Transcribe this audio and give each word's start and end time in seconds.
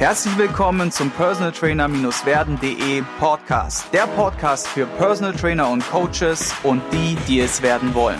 Herzlich 0.00 0.38
willkommen 0.38 0.90
zum 0.90 1.10
Personal 1.10 1.52
Trainer-werden.de 1.52 3.02
Podcast. 3.18 3.92
Der 3.92 4.06
Podcast 4.06 4.66
für 4.66 4.86
Personal 4.86 5.34
Trainer 5.34 5.68
und 5.68 5.86
Coaches 5.90 6.54
und 6.62 6.80
die, 6.90 7.18
die 7.28 7.40
es 7.40 7.60
werden 7.60 7.92
wollen. 7.92 8.16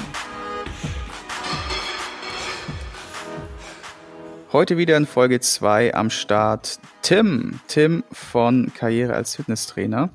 Heute 4.53 4.77
wieder 4.77 4.99
in 4.99 5.07
Folge 5.07 5.41
2 5.41 5.95
am 5.95 6.11
Start 6.11 6.79
Tim. 7.01 7.61
Tim 7.67 8.05
von 8.13 8.71
Karriere 8.75 9.15
als 9.15 9.37
Fitnesstrainer. 9.37 10.11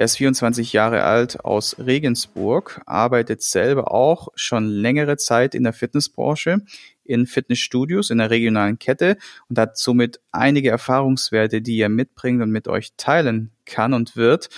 Er 0.00 0.06
ist 0.06 0.16
24 0.16 0.72
Jahre 0.72 1.02
alt 1.02 1.44
aus 1.44 1.76
Regensburg, 1.78 2.80
arbeitet 2.86 3.42
selber 3.42 3.92
auch 3.92 4.28
schon 4.34 4.64
längere 4.64 5.18
Zeit 5.18 5.54
in 5.54 5.62
der 5.62 5.74
Fitnessbranche, 5.74 6.62
in 7.04 7.26
Fitnessstudios 7.26 8.08
in 8.08 8.16
der 8.16 8.30
regionalen 8.30 8.78
Kette 8.78 9.18
und 9.50 9.58
hat 9.58 9.76
somit 9.76 10.18
einige 10.32 10.70
Erfahrungswerte, 10.70 11.60
die 11.60 11.78
er 11.78 11.90
mitbringt 11.90 12.40
und 12.40 12.50
mit 12.50 12.66
euch 12.66 12.94
teilen 12.96 13.50
kann 13.66 13.92
und 13.92 14.16
wird. 14.16 14.48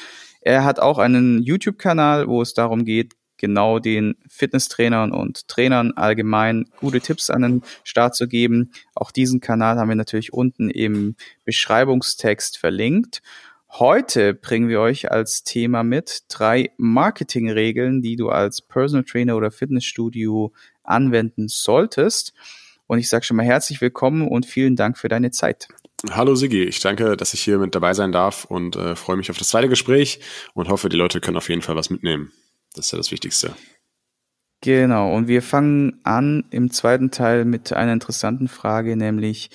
Er 0.43 0.63
hat 0.63 0.79
auch 0.79 0.99
einen 0.99 1.43
YouTube-Kanal, 1.43 2.29
wo 2.29 2.41
es 2.41 2.55
darum 2.55 2.85
geht, 2.85 3.15
genau 3.37 3.81
den 3.81 4.15
Fitnesstrainern 4.29 5.11
und 5.11 5.49
Trainern 5.49 5.91
allgemein 5.97 6.67
gute 6.77 7.01
Tipps 7.01 7.31
an 7.31 7.43
den 7.43 7.63
Start 7.83 8.15
zu 8.15 8.29
geben. 8.29 8.71
Auch 8.95 9.11
diesen 9.11 9.41
Kanal 9.41 9.77
haben 9.79 9.89
wir 9.89 9.97
natürlich 9.97 10.33
unten 10.33 10.71
im 10.71 11.17
Beschreibungstext 11.45 12.59
verlinkt. 12.59 13.23
Heute 13.79 14.35
bringen 14.35 14.69
wir 14.69 14.81
euch 14.81 15.11
als 15.11 15.45
Thema 15.45 15.83
mit 15.83 16.25
drei 16.29 16.73
Marketingregeln, 16.77 18.03
die 18.03 18.17
du 18.17 18.29
als 18.29 18.61
Personal 18.61 19.03
Trainer 19.03 19.35
oder 19.35 19.51
Fitnessstudio 19.51 20.53
anwenden 20.83 21.49
solltest. 21.49 22.35
Und 22.87 22.99
ich 22.99 23.09
sage 23.09 23.25
schon 23.25 23.39
mal 23.39 23.47
herzlich 23.47 23.81
willkommen 23.81 24.29
und 24.29 24.45
vielen 24.45 24.77
Dank 24.77 24.99
für 24.99 25.09
deine 25.09 25.31
Zeit. 25.31 25.69
Hallo 26.11 26.35
Sigi, 26.35 26.65
ich 26.65 26.81
danke, 26.81 27.17
dass 27.17 27.33
ich 27.33 27.41
hier 27.41 27.57
mit 27.57 27.75
dabei 27.75 27.95
sein 27.95 28.13
darf 28.13 28.45
und 28.45 28.77
äh, 28.77 28.95
freue 28.95 29.17
mich 29.17 29.31
auf 29.31 29.39
das 29.39 29.49
zweite 29.49 29.71
Gespräch 29.71 30.21
und 30.53 30.69
hoffe, 30.69 30.91
die 30.91 30.99
Leute 30.99 31.23
können 31.23 31.39
auf 31.39 31.49
jeden 31.49 31.63
Fall 31.63 31.75
was 31.75 31.89
mitnehmen. 31.89 32.31
Das 32.75 32.87
ist 32.87 32.93
ja 32.93 32.99
das 32.99 33.11
Wichtigste. 33.11 33.55
Genau, 34.61 35.15
und 35.15 35.29
wir 35.29 35.41
fangen 35.41 35.99
an 36.05 36.45
im 36.51 36.71
zweiten 36.71 37.11
Teil 37.11 37.47
mit 37.47 37.73
einer 37.73 37.95
interessanten 37.95 38.49
Frage, 38.49 38.97
nämlich 38.97 39.49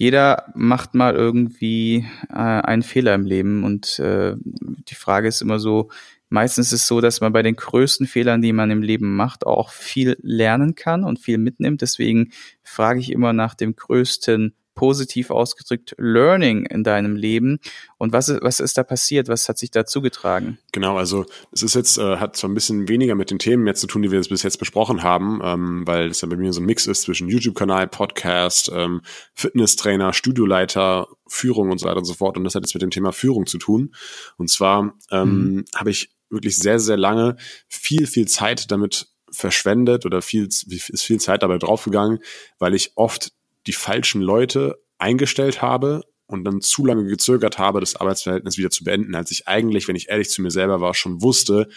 jeder 0.00 0.50
macht 0.54 0.94
mal 0.94 1.14
irgendwie 1.14 2.06
äh, 2.30 2.34
einen 2.34 2.82
Fehler 2.82 3.14
im 3.14 3.26
Leben 3.26 3.64
und 3.64 3.98
äh, 3.98 4.34
die 4.40 4.94
Frage 4.94 5.28
ist 5.28 5.42
immer 5.42 5.58
so, 5.58 5.90
meistens 6.30 6.72
ist 6.72 6.80
es 6.80 6.86
so, 6.86 7.02
dass 7.02 7.20
man 7.20 7.34
bei 7.34 7.42
den 7.42 7.54
größten 7.54 8.06
Fehlern, 8.06 8.40
die 8.40 8.54
man 8.54 8.70
im 8.70 8.80
Leben 8.80 9.14
macht, 9.14 9.44
auch 9.44 9.68
viel 9.68 10.16
lernen 10.22 10.74
kann 10.74 11.04
und 11.04 11.18
viel 11.18 11.36
mitnimmt. 11.36 11.82
Deswegen 11.82 12.30
frage 12.62 12.98
ich 12.98 13.12
immer 13.12 13.34
nach 13.34 13.52
dem 13.52 13.76
größten 13.76 14.54
positiv 14.74 15.30
ausgedrückt 15.30 15.94
Learning 15.98 16.64
in 16.66 16.84
deinem 16.84 17.16
Leben 17.16 17.58
und 17.98 18.12
was 18.12 18.28
ist, 18.28 18.42
was 18.42 18.60
ist 18.60 18.78
da 18.78 18.82
passiert? 18.82 19.28
Was 19.28 19.48
hat 19.48 19.58
sich 19.58 19.70
da 19.70 19.84
zugetragen? 19.84 20.58
Genau, 20.72 20.96
also 20.96 21.26
es 21.52 21.62
ist 21.62 21.74
jetzt, 21.74 21.98
äh, 21.98 22.16
hat 22.16 22.36
zwar 22.36 22.50
ein 22.50 22.54
bisschen 22.54 22.88
weniger 22.88 23.14
mit 23.14 23.30
den 23.30 23.38
Themen 23.38 23.66
jetzt 23.66 23.80
zu 23.80 23.86
tun, 23.86 24.02
die 24.02 24.10
wir 24.10 24.20
bis 24.20 24.42
jetzt 24.42 24.58
besprochen 24.58 25.02
haben, 25.02 25.40
ähm, 25.42 25.86
weil 25.86 26.08
es 26.08 26.20
ja 26.20 26.28
bei 26.28 26.36
mir 26.36 26.52
so 26.52 26.60
ein 26.60 26.66
Mix 26.66 26.86
ist 26.86 27.02
zwischen 27.02 27.28
YouTube-Kanal, 27.28 27.88
Podcast, 27.88 28.70
ähm, 28.74 29.02
Fitnesstrainer, 29.34 30.12
Studioleiter, 30.12 31.08
Führung 31.26 31.70
und 31.70 31.78
so 31.78 31.86
weiter 31.86 31.98
und 31.98 32.04
so 32.04 32.14
fort. 32.14 32.36
Und 32.36 32.44
das 32.44 32.54
hat 32.54 32.62
jetzt 32.62 32.74
mit 32.74 32.82
dem 32.82 32.90
Thema 32.90 33.12
Führung 33.12 33.46
zu 33.46 33.58
tun. 33.58 33.94
Und 34.36 34.50
zwar 34.50 34.94
ähm, 35.10 35.54
mhm. 35.54 35.64
habe 35.74 35.90
ich 35.90 36.10
wirklich 36.30 36.56
sehr, 36.56 36.78
sehr 36.78 36.96
lange 36.96 37.36
viel, 37.68 38.06
viel 38.06 38.28
Zeit 38.28 38.70
damit 38.70 39.08
verschwendet 39.32 40.06
oder 40.06 40.22
viel, 40.22 40.46
ist 40.46 41.02
viel 41.02 41.20
Zeit 41.20 41.42
dabei 41.42 41.58
draufgegangen, 41.58 42.20
weil 42.58 42.74
ich 42.74 42.92
oft 42.96 43.32
die 43.66 43.72
falschen 43.72 44.20
Leute 44.20 44.82
eingestellt 44.98 45.62
habe 45.62 46.02
und 46.26 46.44
dann 46.44 46.60
zu 46.60 46.86
lange 46.86 47.04
gezögert 47.04 47.58
habe, 47.58 47.80
das 47.80 47.96
Arbeitsverhältnis 47.96 48.56
wieder 48.56 48.70
zu 48.70 48.84
beenden, 48.84 49.14
als 49.14 49.30
ich 49.30 49.48
eigentlich, 49.48 49.88
wenn 49.88 49.96
ich 49.96 50.08
ehrlich 50.08 50.30
zu 50.30 50.42
mir 50.42 50.50
selber 50.50 50.80
war, 50.80 50.94
schon 50.94 51.22
wusste, 51.22 51.68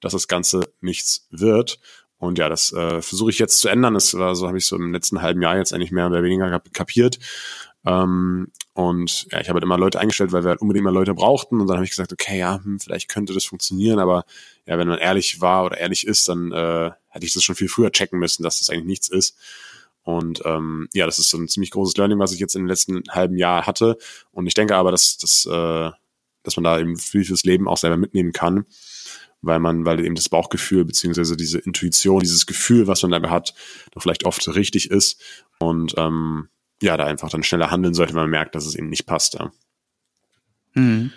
dass 0.00 0.12
das 0.12 0.28
Ganze 0.28 0.72
nichts 0.80 1.28
wird. 1.30 1.78
Und 2.18 2.38
ja, 2.38 2.48
das 2.48 2.72
äh, 2.72 3.00
versuche 3.00 3.30
ich 3.30 3.38
jetzt 3.38 3.60
zu 3.60 3.68
ändern. 3.68 3.94
Das 3.94 4.12
war 4.14 4.34
so, 4.34 4.46
habe 4.46 4.58
ich 4.58 4.66
so 4.66 4.76
im 4.76 4.92
letzten 4.92 5.22
halben 5.22 5.40
Jahr 5.40 5.56
jetzt 5.56 5.72
eigentlich 5.72 5.92
mehr 5.92 6.06
oder 6.06 6.22
weniger 6.22 6.60
kapiert. 6.72 7.18
Ähm, 7.86 8.48
und 8.74 9.26
ja, 9.30 9.40
ich 9.40 9.48
habe 9.48 9.56
halt 9.56 9.64
immer 9.64 9.78
Leute 9.78 10.00
eingestellt, 10.00 10.32
weil 10.32 10.44
wir 10.44 10.50
halt 10.50 10.60
unbedingt 10.60 10.84
mal 10.84 10.92
Leute 10.92 11.14
brauchten. 11.14 11.60
Und 11.60 11.66
dann 11.66 11.76
habe 11.76 11.84
ich 11.84 11.90
gesagt, 11.90 12.12
okay, 12.12 12.38
ja, 12.38 12.60
hm, 12.62 12.78
vielleicht 12.78 13.08
könnte 13.08 13.32
das 13.32 13.44
funktionieren, 13.44 13.98
aber 13.98 14.24
ja, 14.66 14.78
wenn 14.78 14.88
man 14.88 14.98
ehrlich 14.98 15.40
war 15.40 15.64
oder 15.64 15.78
ehrlich 15.78 16.06
ist, 16.06 16.28
dann 16.28 16.52
äh, 16.52 16.90
hätte 17.08 17.26
ich 17.26 17.32
das 17.32 17.42
schon 17.42 17.54
viel 17.54 17.68
früher 17.68 17.90
checken 17.90 18.18
müssen, 18.18 18.42
dass 18.42 18.58
das 18.58 18.70
eigentlich 18.70 18.86
nichts 18.86 19.08
ist. 19.08 19.36
Und 20.02 20.42
ähm, 20.44 20.88
ja, 20.92 21.06
das 21.06 21.18
ist 21.18 21.28
so 21.28 21.38
ein 21.38 21.48
ziemlich 21.48 21.70
großes 21.70 21.96
Learning, 21.96 22.18
was 22.18 22.32
ich 22.32 22.40
jetzt 22.40 22.56
im 22.56 22.66
letzten 22.66 23.02
halben 23.10 23.36
Jahr 23.36 23.66
hatte. 23.66 23.96
Und 24.30 24.46
ich 24.46 24.54
denke 24.54 24.76
aber, 24.76 24.90
dass, 24.90 25.18
dass, 25.18 25.46
äh, 25.46 25.90
dass 26.42 26.56
man 26.56 26.64
da 26.64 26.78
eben 26.78 26.96
viel 26.96 27.24
fürs 27.24 27.44
Leben 27.44 27.68
auch 27.68 27.76
selber 27.76 27.96
mitnehmen 27.96 28.32
kann, 28.32 28.64
weil 29.42 29.60
man, 29.60 29.84
weil 29.84 30.04
eben 30.04 30.14
das 30.14 30.28
Bauchgefühl 30.28 30.84
beziehungsweise 30.84 31.36
diese 31.36 31.58
Intuition, 31.58 32.20
dieses 32.20 32.46
Gefühl, 32.46 32.86
was 32.86 33.02
man 33.02 33.12
dabei 33.12 33.28
hat, 33.28 33.54
doch 33.92 34.02
vielleicht 34.02 34.24
oft 34.24 34.46
richtig 34.48 34.90
ist. 34.90 35.22
Und 35.58 35.94
ähm, 35.98 36.48
ja, 36.82 36.96
da 36.96 37.04
einfach 37.04 37.28
dann 37.28 37.42
schneller 37.42 37.70
handeln 37.70 37.94
sollte, 37.94 38.14
wenn 38.14 38.22
man 38.22 38.30
merkt, 38.30 38.54
dass 38.54 38.66
es 38.66 38.74
eben 38.74 38.88
nicht 38.88 39.06
passt. 39.06 39.34
Ja. 39.34 39.52
Mhm. 40.74 41.12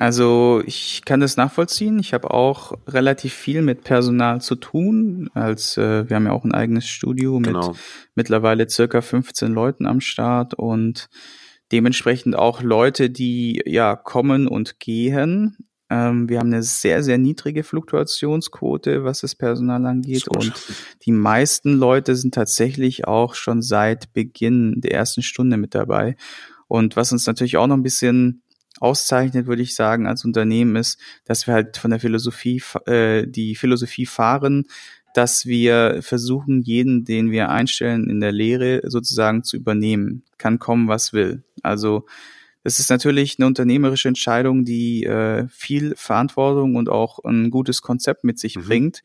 Also 0.00 0.62
ich 0.64 1.02
kann 1.04 1.20
das 1.20 1.36
nachvollziehen. 1.36 1.98
Ich 1.98 2.14
habe 2.14 2.30
auch 2.30 2.72
relativ 2.88 3.34
viel 3.34 3.60
mit 3.60 3.84
Personal 3.84 4.40
zu 4.40 4.54
tun. 4.54 5.28
Als 5.34 5.76
äh, 5.76 6.08
wir 6.08 6.16
haben 6.16 6.24
ja 6.24 6.32
auch 6.32 6.44
ein 6.44 6.54
eigenes 6.54 6.88
Studio 6.88 7.38
mit 7.38 7.48
genau. 7.48 7.74
mittlerweile 8.14 8.66
circa 8.66 9.02
15 9.02 9.52
Leuten 9.52 9.84
am 9.84 10.00
Start 10.00 10.54
und 10.54 11.10
dementsprechend 11.70 12.34
auch 12.34 12.62
Leute, 12.62 13.10
die 13.10 13.60
ja 13.66 13.94
kommen 13.94 14.48
und 14.48 14.80
gehen. 14.80 15.58
Ähm, 15.90 16.30
wir 16.30 16.38
haben 16.38 16.50
eine 16.50 16.62
sehr, 16.62 17.02
sehr 17.02 17.18
niedrige 17.18 17.62
Fluktuationsquote, 17.62 19.04
was 19.04 19.20
das 19.20 19.34
Personal 19.34 19.84
angeht. 19.84 20.28
Und 20.28 20.54
die 21.04 21.12
meisten 21.12 21.74
Leute 21.74 22.16
sind 22.16 22.32
tatsächlich 22.32 23.06
auch 23.06 23.34
schon 23.34 23.60
seit 23.60 24.14
Beginn 24.14 24.80
der 24.80 24.92
ersten 24.92 25.20
Stunde 25.20 25.58
mit 25.58 25.74
dabei. 25.74 26.16
Und 26.68 26.96
was 26.96 27.12
uns 27.12 27.26
natürlich 27.26 27.58
auch 27.58 27.66
noch 27.66 27.76
ein 27.76 27.82
bisschen 27.82 28.44
auszeichnet, 28.80 29.46
würde 29.46 29.62
ich 29.62 29.74
sagen, 29.74 30.06
als 30.06 30.24
Unternehmen 30.24 30.74
ist, 30.74 30.98
dass 31.24 31.46
wir 31.46 31.54
halt 31.54 31.76
von 31.76 31.90
der 31.90 32.00
Philosophie, 32.00 32.62
äh, 32.86 33.26
die 33.26 33.54
Philosophie 33.54 34.06
fahren, 34.06 34.66
dass 35.14 35.46
wir 35.46 35.98
versuchen, 36.02 36.62
jeden, 36.62 37.04
den 37.04 37.30
wir 37.30 37.50
einstellen, 37.50 38.08
in 38.08 38.20
der 38.20 38.32
Lehre 38.32 38.80
sozusagen 38.84 39.44
zu 39.44 39.56
übernehmen. 39.56 40.24
Kann 40.38 40.58
kommen, 40.58 40.88
was 40.88 41.12
will. 41.12 41.42
Also 41.62 42.06
das 42.62 42.78
ist 42.78 42.90
natürlich 42.90 43.38
eine 43.38 43.46
unternehmerische 43.46 44.08
Entscheidung, 44.08 44.64
die 44.64 45.04
äh, 45.04 45.46
viel 45.48 45.94
Verantwortung 45.96 46.76
und 46.76 46.88
auch 46.88 47.18
ein 47.24 47.50
gutes 47.50 47.82
Konzept 47.82 48.24
mit 48.24 48.38
sich 48.38 48.56
mhm. 48.56 48.62
bringt. 48.62 49.02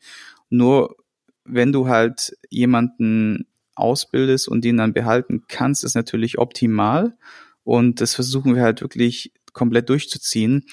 Nur 0.50 0.96
wenn 1.44 1.72
du 1.72 1.88
halt 1.88 2.36
jemanden 2.50 3.46
ausbildest 3.74 4.48
und 4.48 4.64
den 4.64 4.76
dann 4.76 4.92
behalten 4.92 5.44
kannst, 5.48 5.84
ist 5.84 5.94
natürlich 5.94 6.38
optimal. 6.38 7.16
Und 7.66 8.00
das 8.00 8.14
versuchen 8.14 8.54
wir 8.54 8.62
halt 8.62 8.80
wirklich 8.80 9.32
komplett 9.52 9.88
durchzuziehen. 9.88 10.66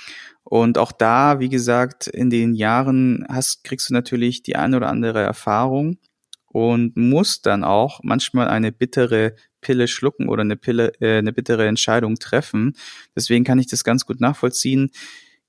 Und 0.43 0.77
auch 0.77 0.91
da, 0.91 1.39
wie 1.39 1.49
gesagt, 1.49 2.05
in 2.05 2.29
den 2.29 2.53
Jahren 2.53 3.25
hast, 3.27 3.63
kriegst 3.63 3.89
du 3.89 3.93
natürlich 3.95 4.43
die 4.43 4.57
eine 4.57 4.77
oder 4.77 4.89
andere 4.89 5.21
Erfahrung 5.21 5.97
und 6.45 6.95
musst 6.95 7.47
dann 7.47 7.63
auch 7.63 8.01
manchmal 8.03 8.47
eine 8.47 8.71
bittere 8.71 9.35
Pille 9.59 9.87
schlucken 9.87 10.29
oder 10.29 10.41
eine 10.41 10.55
Pille, 10.55 10.91
äh, 10.99 11.17
eine 11.17 11.33
bittere 11.33 11.65
Entscheidung 11.65 12.17
treffen. 12.17 12.75
Deswegen 13.15 13.43
kann 13.43 13.57
ich 13.57 13.65
das 13.65 13.83
ganz 13.83 14.05
gut 14.05 14.21
nachvollziehen. 14.21 14.91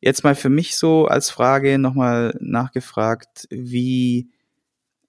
Jetzt 0.01 0.25
mal 0.25 0.35
für 0.35 0.49
mich 0.49 0.77
so 0.77 1.05
als 1.05 1.29
Frage 1.29 1.79
nochmal 1.79 2.39
nachgefragt, 2.41 3.49
wie, 3.51 4.31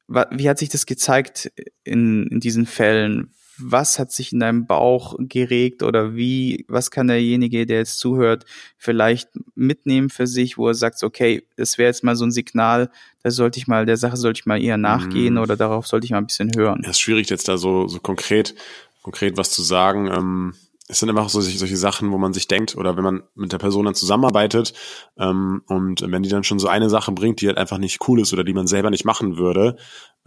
wie 0.10 0.50
hat 0.50 0.60
sich 0.60 0.68
das 0.68 0.86
gezeigt 0.86 1.50
in, 1.86 2.28
in 2.28 2.42
diesen 2.42 2.66
Fällen? 2.66 3.32
Was 3.58 4.00
hat 4.00 4.12
sich 4.12 4.34
in 4.34 4.40
deinem 4.40 4.66
Bauch 4.66 5.16
geregt 5.20 5.84
oder 5.84 6.16
wie, 6.16 6.66
was 6.68 6.92
kann 6.92 7.08
derjenige, 7.08 7.66
der 7.66 7.78
jetzt 7.80 8.00
zuhört, 8.00 8.46
vielleicht 8.78 9.30
mitnehmen 9.56 10.10
für 10.10 10.28
sich, 10.28 10.58
wo 10.58 10.68
er 10.68 10.74
sagt, 10.74 11.04
okay, 11.04 11.48
das 11.56 11.78
wäre 11.78 11.88
jetzt 11.88 12.04
mal 12.04 12.16
so 12.16 12.26
ein 12.26 12.32
Signal, 12.32 12.90
da 13.24 13.32
sollte 13.32 13.60
ich 13.60 13.68
mal, 13.68 13.86
der 13.86 13.98
Sache 13.98 14.18
sollte 14.18 14.40
ich 14.42 14.46
mal 14.46 14.62
eher 14.62 14.78
nachgehen 14.78 15.36
mm. 15.36 15.40
oder 15.40 15.56
darauf 15.58 15.88
sollte 15.88 16.06
ich 16.06 16.12
mal 16.12 16.20
ein 16.20 16.28
bisschen 16.28 16.52
hören. 16.56 16.82
Ja, 16.84 16.92
ist 16.92 17.00
schwierig 17.00 17.30
jetzt 17.30 17.48
da 17.48 17.58
so, 17.58 17.88
so 17.88 18.00
konkret, 18.00 18.56
konkret 19.02 19.38
was 19.38 19.52
zu 19.52 19.62
sagen. 19.62 20.08
Ähm, 20.08 20.54
es 20.88 21.00
sind 21.00 21.10
einfach 21.10 21.30
so 21.30 21.42
solche 21.42 21.78
Sachen, 21.78 22.12
wo 22.12 22.18
man 22.18 22.34
sich 22.34 22.48
denkt, 22.48 22.76
oder 22.76 22.96
wenn 22.96 23.04
man 23.04 23.24
mit 23.34 23.52
der 23.52 23.58
Person 23.58 23.86
dann 23.86 23.96
zusammenarbeitet 23.96 24.74
ähm, 25.18 25.64
und 25.68 26.04
wenn 26.12 26.22
die 26.22 26.30
dann 26.30 26.44
schon 26.44 26.60
so 26.60 26.68
eine 26.68 26.90
Sache 26.90 27.12
bringt, 27.12 27.42
die 27.42 27.48
halt 27.48 27.58
einfach 27.58 27.80
nicht 27.80 28.08
cool 28.08 28.20
ist 28.20 28.34
oder 28.34 28.44
die 28.44 28.54
man 28.54 28.68
selber 28.68 28.92
nicht 28.92 29.06
machen 29.06 29.38
würde, 29.38 29.78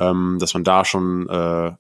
ähm, 0.01 0.39
dass 0.41 0.55
man 0.55 0.65
da 0.65 0.85
schon 0.85 1.29
äh, 1.29 1.73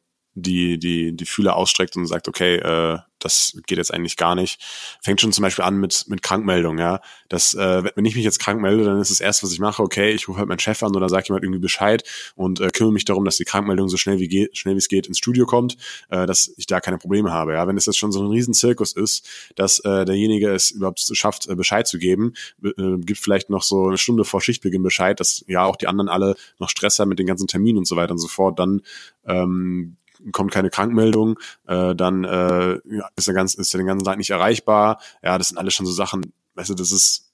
die, 0.42 0.78
die, 0.78 1.16
die 1.16 1.26
Fühler 1.26 1.56
ausstreckt 1.56 1.96
und 1.96 2.06
sagt, 2.06 2.28
okay, 2.28 2.56
äh, 2.56 2.98
das 3.18 3.58
geht 3.66 3.78
jetzt 3.78 3.92
eigentlich 3.92 4.16
gar 4.16 4.34
nicht. 4.34 4.60
Fängt 5.02 5.20
schon 5.20 5.32
zum 5.32 5.42
Beispiel 5.42 5.64
an 5.64 5.78
mit, 5.78 6.06
mit 6.08 6.22
Krankmeldung, 6.22 6.78
ja. 6.78 7.00
Das, 7.28 7.54
äh, 7.54 7.82
wenn 7.94 8.04
ich 8.04 8.14
mich 8.14 8.24
jetzt 8.24 8.38
krank 8.38 8.60
melde, 8.60 8.84
dann 8.84 9.00
ist 9.00 9.10
das 9.10 9.20
erste, 9.20 9.44
was 9.44 9.52
ich 9.52 9.58
mache, 9.58 9.82
okay, 9.82 10.12
ich 10.12 10.28
rufe 10.28 10.38
halt 10.38 10.48
meinen 10.48 10.58
Chef 10.58 10.82
an 10.82 10.94
oder 10.94 11.08
sage 11.08 11.26
jemand 11.28 11.44
irgendwie 11.44 11.60
Bescheid 11.60 12.04
und 12.36 12.60
äh, 12.60 12.68
kümmere 12.68 12.92
mich 12.92 13.04
darum, 13.04 13.24
dass 13.24 13.36
die 13.36 13.44
Krankmeldung 13.44 13.88
so 13.88 13.96
schnell 13.96 14.18
wie 14.18 14.28
geht, 14.28 14.56
schnell 14.56 14.74
wie 14.74 14.78
es 14.78 14.88
geht 14.88 15.06
ins 15.06 15.18
Studio 15.18 15.46
kommt, 15.46 15.76
äh, 16.10 16.26
dass 16.26 16.52
ich 16.56 16.66
da 16.66 16.80
keine 16.80 16.98
Probleme 16.98 17.32
habe. 17.32 17.54
Ja, 17.54 17.66
wenn 17.66 17.76
es 17.76 17.86
jetzt 17.86 17.98
schon 17.98 18.12
so 18.12 18.22
ein 18.22 18.30
Riesenzirkus 18.30 18.92
ist, 18.92 19.28
dass 19.56 19.80
äh, 19.80 20.04
derjenige 20.04 20.50
es 20.50 20.70
überhaupt 20.70 21.00
schafft, 21.12 21.48
äh, 21.48 21.54
Bescheid 21.54 21.86
zu 21.86 21.98
geben, 21.98 22.34
äh, 22.62 22.98
gibt 22.98 23.20
vielleicht 23.20 23.50
noch 23.50 23.62
so 23.62 23.88
eine 23.88 23.98
Stunde 23.98 24.24
vor 24.24 24.40
Schichtbeginn 24.40 24.82
Bescheid, 24.82 25.18
dass 25.18 25.44
ja 25.48 25.64
auch 25.64 25.76
die 25.76 25.88
anderen 25.88 26.08
alle 26.08 26.36
noch 26.58 26.68
Stress 26.68 26.98
haben 26.98 27.08
mit 27.08 27.18
den 27.18 27.26
ganzen 27.26 27.48
Terminen 27.48 27.78
und 27.78 27.86
so 27.86 27.96
weiter 27.96 28.12
und 28.12 28.18
so 28.18 28.28
fort, 28.28 28.58
dann 28.58 28.82
ähm, 29.26 29.96
kommt 30.32 30.52
keine 30.52 30.70
Krankmeldung, 30.70 31.38
äh, 31.66 31.94
dann 31.94 32.24
äh, 32.24 32.78
ist 33.16 33.28
er 33.28 33.34
ganz, 33.34 33.54
ist 33.54 33.74
er 33.74 33.78
den 33.78 33.86
ganzen 33.86 34.04
Tag 34.04 34.18
nicht 34.18 34.30
erreichbar. 34.30 35.00
Ja, 35.22 35.38
das 35.38 35.48
sind 35.48 35.58
alles 35.58 35.74
schon 35.74 35.86
so 35.86 35.92
Sachen, 35.92 36.32
weißt 36.54 36.70
du, 36.70 36.74
das 36.74 36.92
ist 36.92 37.24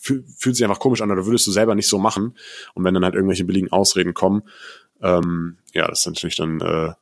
fühlt 0.00 0.56
sich 0.56 0.64
einfach 0.64 0.80
komisch 0.80 1.00
an 1.02 1.10
oder 1.10 1.24
würdest 1.24 1.46
du 1.46 1.52
selber 1.52 1.74
nicht 1.74 1.88
so 1.88 1.98
machen. 1.98 2.36
Und 2.74 2.84
wenn 2.84 2.94
dann 2.94 3.04
halt 3.04 3.14
irgendwelche 3.14 3.44
billigen 3.44 3.70
Ausreden 3.70 4.12
kommen, 4.12 4.42
ähm, 5.00 5.58
ja, 5.72 5.86
das 5.86 6.00
ist 6.00 6.06
natürlich 6.06 6.36
dann 6.36 6.60
äh, 6.60 6.92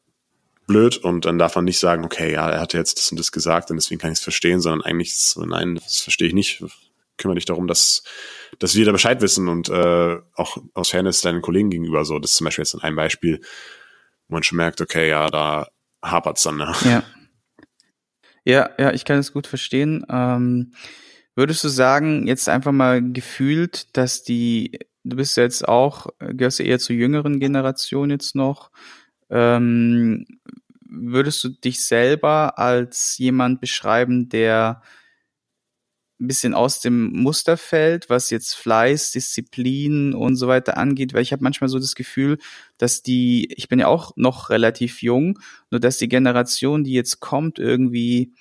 blöd 0.67 0.99
und 0.99 1.25
dann 1.25 1.39
darf 1.39 1.57
man 1.57 1.65
nicht 1.65 1.79
sagen, 1.79 2.05
okay, 2.05 2.33
ja, 2.33 2.49
er 2.49 2.61
hatte 2.61 2.79
jetzt 2.79 2.99
das 2.99 3.11
und 3.11 3.19
das 3.19 3.33
gesagt 3.33 3.71
und 3.71 3.77
deswegen 3.77 4.01
kann 4.01 4.13
ich 4.13 4.19
es 4.19 4.25
verstehen, 4.25 4.61
sondern 4.61 4.83
eigentlich 4.83 5.11
ist 5.11 5.31
so, 5.31 5.45
nein, 5.45 5.77
das 5.77 6.01
verstehe 6.01 6.29
ich 6.29 6.35
nicht. 6.35 6.65
Kümmere 7.19 7.37
dich 7.37 7.45
darum, 7.45 7.67
dass, 7.67 8.03
dass 8.59 8.75
wir 8.75 8.85
da 8.85 8.93
Bescheid 8.93 9.21
wissen 9.21 9.49
und 9.49 9.69
äh, 9.69 10.19
auch 10.35 10.57
aus 10.75 10.91
Fairness 10.91 11.21
deinen 11.21 11.43
Kollegen 11.43 11.71
gegenüber 11.71 12.05
so. 12.05 12.19
Das 12.19 12.33
ist 12.33 12.37
zum 12.39 12.47
Beispiel 12.47 12.65
jetzt 12.65 12.75
ein 12.83 12.97
Beispiel, 12.97 13.41
man 14.33 14.43
schon 14.43 14.57
merkt, 14.57 14.81
okay, 14.81 15.09
ja, 15.09 15.29
da 15.29 15.69
hapert's 16.03 16.43
dann. 16.43 16.57
Ne? 16.57 16.73
Ja. 16.85 17.03
Ja, 18.45 18.71
ja, 18.77 18.93
ich 18.93 19.05
kann 19.05 19.21
es 19.21 19.33
gut 19.33 19.47
verstehen. 19.47 20.05
Ähm, 20.11 20.73
würdest 21.37 21.63
du 21.63 21.69
sagen, 21.69 22.27
jetzt 22.27 22.49
einfach 22.49 22.73
mal 22.73 23.01
gefühlt, 23.13 23.97
dass 23.97 24.25
die, 24.25 24.81
du 25.05 25.15
bist 25.15 25.37
jetzt 25.37 25.69
auch, 25.69 26.09
gehörst 26.19 26.59
du 26.59 26.65
eher 26.65 26.81
zur 26.81 26.97
jüngeren 26.97 27.39
Generation 27.39 28.11
jetzt 28.11 28.35
noch, 28.35 28.73
ähm, 29.31 30.27
würdest 30.81 31.45
du 31.45 31.51
dich 31.51 31.85
selber 31.85 32.59
als 32.59 33.17
jemand 33.19 33.61
beschreiben, 33.61 34.29
der 34.29 34.83
ein 36.23 36.29
bisschen 36.29 36.55
aus 36.55 36.81
dem 36.81 37.13
Muster 37.13 37.57
fällt, 37.57 38.09
was 38.09 38.31
jetzt 38.31 38.55
Fleiß, 38.55 39.11
Disziplin 39.11 40.15
und 40.15 40.37
so 40.37 40.47
weiter 40.47 40.77
angeht, 40.77 41.13
weil 41.13 41.23
ich 41.23 41.33
habe 41.33 41.43
manchmal 41.43 41.69
so 41.69 41.79
das 41.79 41.97
Gefühl, 41.97 42.39
dass 42.79 43.03
die, 43.03 43.53
ich 43.53 43.69
bin 43.69 43.81
ja 43.81 43.89
auch 43.89 44.13
noch 44.17 44.49
relativ 44.49 45.03
jung, 45.03 45.41
nur 45.71 45.81
dass 45.81 45.99
die 45.99 46.09
Generation, 46.09 46.85
die 46.85 46.93
jetzt 46.93 47.21
kommt, 47.21 47.59
irgendwie 47.59 48.33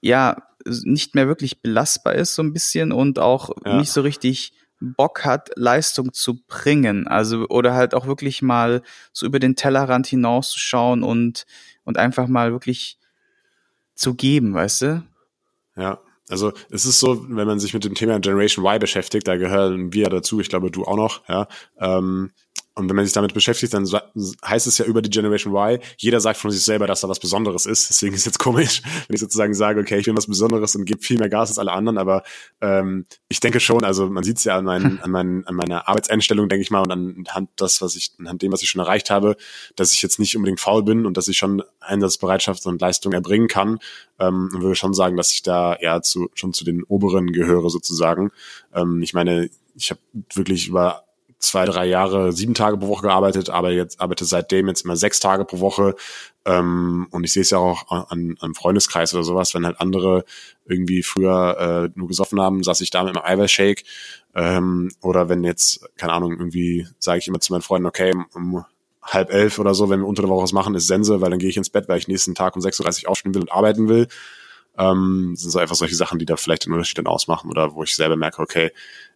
ja 0.00 0.42
nicht 0.64 1.14
mehr 1.14 1.28
wirklich 1.28 1.60
belastbar 1.60 2.14
ist 2.14 2.34
so 2.34 2.42
ein 2.42 2.52
bisschen 2.52 2.92
und 2.92 3.18
auch 3.18 3.50
ja. 3.64 3.78
nicht 3.78 3.90
so 3.90 4.00
richtig 4.00 4.54
Bock 4.80 5.24
hat, 5.24 5.50
Leistung 5.54 6.12
zu 6.12 6.42
bringen. 6.46 7.06
Also, 7.06 7.46
oder 7.48 7.74
halt 7.74 7.94
auch 7.94 8.06
wirklich 8.06 8.42
mal 8.42 8.82
so 9.12 9.26
über 9.26 9.38
den 9.38 9.54
Tellerrand 9.54 10.06
hinauszuschauen 10.06 11.02
und, 11.02 11.46
und 11.84 11.98
einfach 11.98 12.26
mal 12.26 12.52
wirklich 12.52 12.98
zu 13.94 14.14
geben, 14.14 14.54
weißt 14.54 14.82
du? 14.82 15.02
Ja, 15.76 16.00
also 16.32 16.52
es 16.70 16.86
ist 16.86 16.98
so, 16.98 17.26
wenn 17.28 17.46
man 17.46 17.60
sich 17.60 17.74
mit 17.74 17.84
dem 17.84 17.94
Thema 17.94 18.18
Generation 18.18 18.64
Y 18.64 18.78
beschäftigt, 18.80 19.28
da 19.28 19.36
gehören 19.36 19.92
wir 19.92 20.08
dazu, 20.08 20.40
ich 20.40 20.48
glaube 20.48 20.70
du 20.70 20.84
auch 20.84 20.96
noch, 20.96 21.20
ja. 21.28 21.46
Ähm, 21.78 22.30
und 22.74 22.88
wenn 22.88 22.96
man 22.96 23.04
sich 23.04 23.12
damit 23.12 23.34
beschäftigt, 23.34 23.74
dann 23.74 23.86
heißt 24.44 24.66
es 24.66 24.78
ja 24.78 24.86
über 24.86 25.02
die 25.02 25.10
Generation 25.10 25.54
Y, 25.54 25.78
jeder 25.98 26.20
sagt 26.20 26.38
von 26.38 26.50
sich 26.50 26.62
selber, 26.62 26.86
dass 26.86 27.02
da 27.02 27.08
was 27.08 27.20
Besonderes 27.20 27.66
ist. 27.66 27.90
Deswegen 27.90 28.14
ist 28.14 28.20
es 28.20 28.26
jetzt 28.26 28.38
komisch, 28.38 28.82
wenn 29.08 29.14
ich 29.14 29.20
sozusagen 29.20 29.52
sage, 29.52 29.80
okay, 29.80 29.98
ich 29.98 30.06
bin 30.06 30.16
was 30.16 30.26
Besonderes 30.26 30.74
und 30.74 30.86
gebe 30.86 31.02
viel 31.02 31.18
mehr 31.18 31.28
Gas 31.28 31.50
als 31.50 31.58
alle 31.58 31.72
anderen. 31.72 31.98
Aber 31.98 32.22
ähm, 32.62 33.04
ich 33.28 33.40
denke 33.40 33.60
schon, 33.60 33.84
also 33.84 34.08
man 34.08 34.24
sieht 34.24 34.38
es 34.38 34.44
ja 34.44 34.56
an, 34.56 34.64
meinen, 34.64 35.00
an, 35.02 35.10
meinen, 35.10 35.46
an 35.46 35.54
meiner 35.54 35.86
Arbeitseinstellung, 35.86 36.48
denke 36.48 36.62
ich 36.62 36.70
mal, 36.70 36.80
und 36.80 36.90
anhand 36.90 37.50
das, 37.56 37.82
was 37.82 37.94
ich, 37.94 38.12
anhand 38.18 38.40
dem, 38.40 38.52
was 38.52 38.62
ich 38.62 38.70
schon 38.70 38.80
erreicht 38.80 39.10
habe, 39.10 39.36
dass 39.76 39.92
ich 39.92 40.00
jetzt 40.00 40.18
nicht 40.18 40.34
unbedingt 40.34 40.60
faul 40.60 40.82
bin 40.82 41.04
und 41.04 41.18
dass 41.18 41.28
ich 41.28 41.36
schon 41.36 41.62
Einsatzbereitschaft 41.80 42.64
und 42.64 42.80
Leistung 42.80 43.12
erbringen 43.12 43.48
kann. 43.48 43.80
Ähm, 44.18 44.48
und 44.52 44.62
würde 44.62 44.76
schon 44.76 44.94
sagen, 44.94 45.18
dass 45.18 45.30
ich 45.32 45.42
da 45.42 45.74
eher 45.74 46.00
zu, 46.00 46.30
schon 46.32 46.54
zu 46.54 46.64
den 46.64 46.84
oberen 46.84 47.32
gehöre 47.32 47.68
sozusagen. 47.68 48.30
Ähm, 48.74 49.02
ich 49.02 49.12
meine, 49.12 49.50
ich 49.74 49.90
habe 49.90 50.00
wirklich 50.32 50.68
über 50.68 51.04
zwei, 51.42 51.64
drei 51.64 51.86
Jahre 51.86 52.32
sieben 52.32 52.54
Tage 52.54 52.78
pro 52.78 52.88
Woche 52.88 53.02
gearbeitet, 53.02 53.50
aber 53.50 53.72
jetzt 53.72 54.00
arbeite 54.00 54.24
seitdem 54.24 54.68
jetzt 54.68 54.84
immer 54.84 54.96
sechs 54.96 55.20
Tage 55.20 55.44
pro 55.44 55.60
Woche. 55.60 55.94
Ähm, 56.44 57.08
und 57.10 57.24
ich 57.24 57.32
sehe 57.32 57.42
es 57.42 57.50
ja 57.50 57.58
auch 57.58 57.90
an, 58.10 58.36
an 58.40 58.54
Freundeskreis 58.54 59.12
oder 59.14 59.24
sowas, 59.24 59.54
wenn 59.54 59.66
halt 59.66 59.80
andere 59.80 60.24
irgendwie 60.64 61.02
früher 61.02 61.90
äh, 61.94 61.98
nur 61.98 62.08
gesoffen 62.08 62.40
haben, 62.40 62.62
saß 62.62 62.80
ich 62.80 62.90
da 62.90 63.02
mit 63.02 63.16
einem 63.16 63.24
Eiweißshake. 63.24 63.82
Ähm, 64.34 64.90
oder 65.02 65.28
wenn 65.28 65.44
jetzt, 65.44 65.88
keine 65.96 66.12
Ahnung, 66.12 66.32
irgendwie 66.32 66.86
sage 66.98 67.18
ich 67.18 67.28
immer 67.28 67.40
zu 67.40 67.52
meinen 67.52 67.62
Freunden, 67.62 67.86
okay, 67.86 68.14
um 68.34 68.64
halb 69.02 69.32
elf 69.32 69.58
oder 69.58 69.74
so, 69.74 69.90
wenn 69.90 70.00
wir 70.00 70.06
unter 70.06 70.22
der 70.22 70.30
Woche 70.30 70.44
was 70.44 70.52
machen, 70.52 70.74
ist 70.74 70.86
Sense, 70.86 71.20
weil 71.20 71.30
dann 71.30 71.40
gehe 71.40 71.48
ich 71.48 71.56
ins 71.56 71.70
Bett, 71.70 71.88
weil 71.88 71.98
ich 71.98 72.08
nächsten 72.08 72.34
Tag 72.34 72.54
um 72.54 72.62
6.30 72.62 73.04
Uhr 73.04 73.10
aufstehen 73.10 73.34
will 73.34 73.42
und 73.42 73.52
arbeiten 73.52 73.88
will. 73.88 74.06
Ähm, 74.78 75.34
sind 75.36 75.50
so 75.50 75.58
einfach 75.58 75.74
solche 75.74 75.96
Sachen, 75.96 76.18
die 76.18 76.24
da 76.24 76.36
vielleicht 76.36 76.66
den 76.66 76.72
Unterschied 76.72 76.98
dann 76.98 77.06
ausmachen 77.06 77.50
oder 77.50 77.74
wo 77.74 77.82
ich 77.82 77.94
selber 77.94 78.16
merke, 78.16 78.40
okay, 78.40 78.70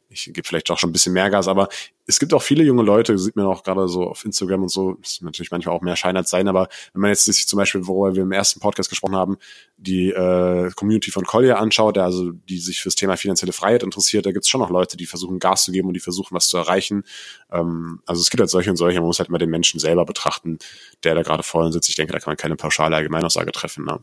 ich 0.08 0.24
gebe 0.32 0.46
vielleicht 0.46 0.70
auch 0.70 0.78
schon 0.78 0.90
ein 0.90 0.92
bisschen 0.92 1.12
mehr 1.12 1.30
Gas, 1.30 1.48
aber 1.48 1.68
es 2.06 2.20
gibt 2.20 2.32
auch 2.32 2.42
viele 2.42 2.62
junge 2.62 2.82
Leute, 2.82 3.18
sieht 3.18 3.34
man 3.34 3.46
auch 3.46 3.64
gerade 3.64 3.88
so 3.88 4.04
auf 4.04 4.24
Instagram 4.24 4.62
und 4.62 4.68
so, 4.68 4.94
ist 5.02 5.22
natürlich 5.22 5.50
manchmal 5.50 5.74
auch 5.74 5.80
mehr 5.80 5.96
Schein 5.96 6.16
als 6.16 6.30
sein, 6.30 6.46
aber 6.48 6.68
wenn 6.92 7.02
man 7.02 7.10
jetzt 7.10 7.24
sich 7.24 7.48
zum 7.48 7.56
Beispiel, 7.56 7.86
worüber 7.86 8.14
wir 8.14 8.22
im 8.22 8.32
ersten 8.32 8.60
Podcast 8.60 8.88
gesprochen 8.88 9.16
haben, 9.16 9.36
die 9.76 10.10
äh, 10.10 10.70
Community 10.76 11.10
von 11.10 11.24
Collier 11.24 11.58
anschaut, 11.58 11.96
der 11.96 12.04
also 12.04 12.30
die 12.30 12.58
sich 12.58 12.80
fürs 12.80 12.94
Thema 12.94 13.16
finanzielle 13.16 13.52
Freiheit 13.52 13.82
interessiert, 13.82 14.26
da 14.26 14.32
gibt 14.32 14.44
es 14.44 14.48
schon 14.48 14.60
noch 14.60 14.70
Leute, 14.70 14.96
die 14.96 15.06
versuchen 15.06 15.38
Gas 15.38 15.64
zu 15.64 15.72
geben 15.72 15.88
und 15.88 15.94
die 15.94 16.00
versuchen 16.00 16.34
was 16.34 16.48
zu 16.48 16.56
erreichen. 16.56 17.02
Ähm, 17.50 18.00
also 18.06 18.22
es 18.22 18.30
gibt 18.30 18.40
halt 18.40 18.50
solche 18.50 18.70
und 18.70 18.76
solche, 18.76 19.00
man 19.00 19.06
muss 19.06 19.18
halt 19.18 19.28
immer 19.28 19.38
den 19.38 19.50
Menschen 19.50 19.80
selber 19.80 20.04
betrachten, 20.04 20.58
der 21.02 21.14
da 21.14 21.22
gerade 21.22 21.42
vorhin 21.42 21.72
sitzt. 21.72 21.88
Ich 21.88 21.96
denke, 21.96 22.12
da 22.12 22.20
kann 22.20 22.30
man 22.30 22.36
keine 22.36 22.56
pauschale 22.56 22.94
Allgemeinaussage 22.94 23.50
treffen. 23.52 23.84
Ne? 23.84 24.00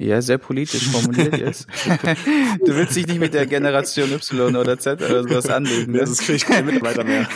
Ja, 0.00 0.22
sehr 0.22 0.38
politisch 0.38 0.88
formuliert 0.90 1.38
jetzt. 1.38 1.66
du 2.64 2.76
willst 2.76 2.94
dich 2.94 3.08
nicht 3.08 3.18
mit 3.18 3.34
der 3.34 3.46
Generation 3.46 4.12
Y 4.12 4.54
oder 4.54 4.78
Z 4.78 5.02
oder 5.02 5.24
sowas 5.24 5.48
anlegen. 5.48 5.90
Ne? 5.90 5.98
Das 5.98 6.18
kriege 6.18 6.36
ich 6.36 6.44
keine 6.46 6.70
Mitarbeiter 6.70 7.02
mehr. 7.02 7.28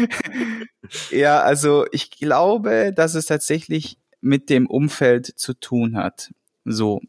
ja, 1.10 1.40
also 1.40 1.86
ich 1.90 2.10
glaube, 2.10 2.92
dass 2.94 3.14
es 3.14 3.24
tatsächlich 3.24 3.96
mit 4.20 4.50
dem 4.50 4.66
Umfeld 4.66 5.26
zu 5.26 5.54
tun 5.54 5.96
hat. 5.96 6.32
So. 6.66 7.00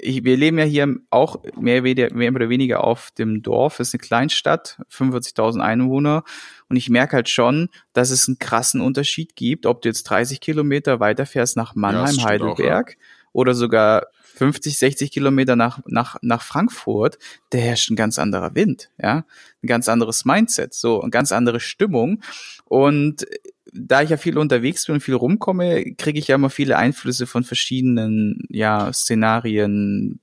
Ich, 0.00 0.24
wir 0.24 0.36
leben 0.36 0.58
ja 0.58 0.64
hier 0.64 0.96
auch 1.10 1.42
mehr, 1.56 1.82
mehr 1.82 2.32
oder 2.32 2.48
weniger 2.48 2.82
auf 2.82 3.10
dem 3.12 3.42
Dorf. 3.42 3.78
Es 3.78 3.88
ist 3.88 3.94
eine 3.94 4.00
Kleinstadt, 4.00 4.80
45.000 4.92 5.60
Einwohner. 5.60 6.24
Und 6.68 6.76
ich 6.76 6.88
merke 6.88 7.14
halt 7.14 7.28
schon, 7.28 7.68
dass 7.92 8.10
es 8.10 8.26
einen 8.26 8.40
krassen 8.40 8.80
Unterschied 8.80 9.36
gibt, 9.36 9.64
ob 9.64 9.82
du 9.82 9.88
jetzt 9.88 10.04
30 10.04 10.40
Kilometer 10.40 10.98
weiterfährst 10.98 11.56
nach 11.56 11.76
Mannheim, 11.76 12.16
ja, 12.16 12.24
Heidelberg. 12.24 12.90
Auch, 12.90 13.00
ja 13.00 13.17
oder 13.32 13.54
sogar 13.54 14.06
50, 14.36 14.78
60 14.78 15.10
Kilometer 15.10 15.56
nach, 15.56 15.80
nach, 15.86 16.16
nach 16.22 16.42
Frankfurt, 16.42 17.18
da 17.50 17.58
herrscht 17.58 17.90
ein 17.90 17.96
ganz 17.96 18.18
anderer 18.18 18.54
Wind, 18.54 18.90
ja, 19.02 19.24
ein 19.62 19.66
ganz 19.66 19.88
anderes 19.88 20.24
Mindset, 20.24 20.74
so, 20.74 21.00
eine 21.00 21.10
ganz 21.10 21.32
andere 21.32 21.60
Stimmung. 21.60 22.22
Und 22.64 23.26
da 23.72 24.02
ich 24.02 24.10
ja 24.10 24.16
viel 24.16 24.38
unterwegs 24.38 24.86
bin 24.86 24.94
und 24.94 25.00
viel 25.00 25.14
rumkomme, 25.14 25.94
kriege 25.96 26.18
ich 26.18 26.28
ja 26.28 26.36
immer 26.36 26.50
viele 26.50 26.76
Einflüsse 26.76 27.26
von 27.26 27.44
verschiedenen, 27.44 28.44
ja, 28.48 28.92
Szenarien, 28.92 30.20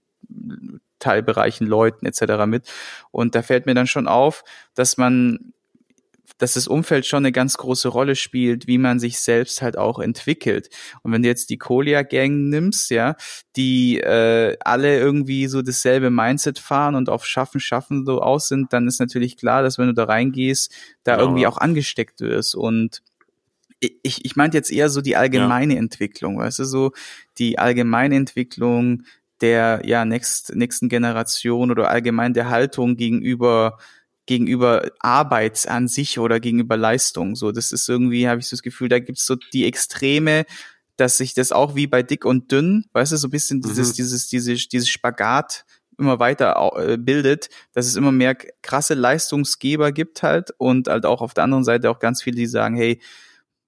Teilbereichen, 1.00 1.68
Leuten 1.68 2.06
etc. 2.06 2.46
mit. 2.48 2.72
Und 3.12 3.36
da 3.36 3.41
fällt 3.41 3.65
mir 3.65 3.75
dann 3.75 3.88
schon 3.88 4.08
auf, 4.08 4.44
dass 4.74 4.98
man 4.98 5.53
dass 6.38 6.54
das 6.54 6.68
Umfeld 6.68 7.06
schon 7.06 7.20
eine 7.20 7.32
ganz 7.32 7.58
große 7.58 7.88
Rolle 7.88 8.15
spielt, 8.15 8.68
wie 8.68 8.77
man 8.77 9.00
sich 9.00 9.20
selbst 9.20 9.62
halt 9.62 9.77
auch 9.77 10.00
entwickelt. 10.00 10.70
Und 11.01 11.12
wenn 11.12 11.22
du 11.22 11.27
jetzt 11.27 11.50
die 11.50 11.58
Kolia-Gang 11.58 12.50
nimmst, 12.50 12.92
ja, 12.92 13.15
die 13.56 14.00
äh, 14.00 14.58
alle 14.60 15.00
irgendwie 15.00 15.48
so 15.48 15.62
dasselbe 15.62 16.10
Mindset 16.10 16.60
fahren 16.60 16.96
und 16.96 17.10
auf 17.10 17.25
Schaffen, 17.25 17.60
Schaffen 17.60 18.06
so 18.06 18.22
aus 18.22 18.48
sind, 18.48 18.74
dann 18.74 18.88
ist 18.88 19.00
natürlich 19.00 19.38
klar, 19.38 19.63
dass 19.63 19.77
wenn 19.77 19.88
du 19.88 19.94
da 19.94 20.06
reingehst, 20.06 20.74
da 21.04 21.13
ja. 21.13 21.20
irgendwie 21.22 21.48
auch 21.48 21.58
angesteckt 21.58 22.22
wirst. 22.22 22.56
Und 22.56 23.01
ich, 23.80 24.25
ich 24.25 24.36
meinte 24.36 24.58
jetzt 24.58 24.72
eher 24.72 24.89
so 24.89 25.01
die 25.01 25.15
allgemeine 25.15 25.75
ja. 25.75 25.80
Entwicklung, 25.80 26.38
weißt 26.38 26.60
du, 26.60 26.65
so 26.65 26.92
die 27.38 27.60
allgemeine 27.60 28.15
Entwicklung 28.15 29.04
der 29.42 29.82
ja 29.84 30.06
next, 30.06 30.56
nächsten 30.56 30.89
Generation 30.89 31.72
oder 31.72 31.89
allgemein 31.89 32.34
der 32.34 32.50
Haltung 32.50 32.96
gegenüber 32.96 33.77
gegenüber 34.25 34.91
Arbeit 35.00 35.67
an 35.67 35.88
sich 35.88 36.20
oder 36.20 36.39
gegenüber 36.39 36.77
Leistung. 36.77 37.36
So, 37.36 37.51
das 37.51 37.72
ist 37.72 37.88
irgendwie, 37.88 38.27
habe 38.27 38.39
ich 38.39 38.48
so 38.48 38.55
das 38.55 38.63
Gefühl, 38.63 38.89
da 38.89 39.00
gibt's 39.00 39.25
so 39.25 39.36
die 39.36 39.65
Extreme, 39.65 40.46
dass 40.98 41.17
sich 41.17 41.34
das 41.34 41.51
auch 41.51 41.75
wie 41.75 41.88
bei 41.88 42.03
dick 42.03 42.25
und 42.25 42.51
dünn, 42.51 42.86
weißt 42.94 43.12
du, 43.12 43.17
so 43.17 43.27
ein 43.27 43.32
bisschen 43.32 43.62
dieses, 43.62 43.89
mhm. 43.89 43.94
dieses, 43.96 44.27
dieses, 44.27 44.67
dieses 44.67 44.89
Spagat 44.89 45.65
immer 45.98 46.20
weiter 46.20 46.72
äh, 46.75 46.98
bildet, 46.98 47.50
dass 47.74 47.86
es 47.86 47.96
immer 47.96 48.12
mehr 48.12 48.36
krasse 48.36 48.94
Leistungsgeber 48.94 49.91
gibt 49.91 50.24
halt 50.24 50.51
und 50.58 50.88
halt 50.88 51.05
auch 51.05 51.22
auf 51.22 51.34
der 51.34 51.44
anderen 51.44 51.63
Seite 51.63 51.89
auch 51.89 52.00
ganz 52.00 52.22
viele, 52.22 52.38
die 52.38 52.48
sagen, 52.48 52.75
hey, 52.75 53.01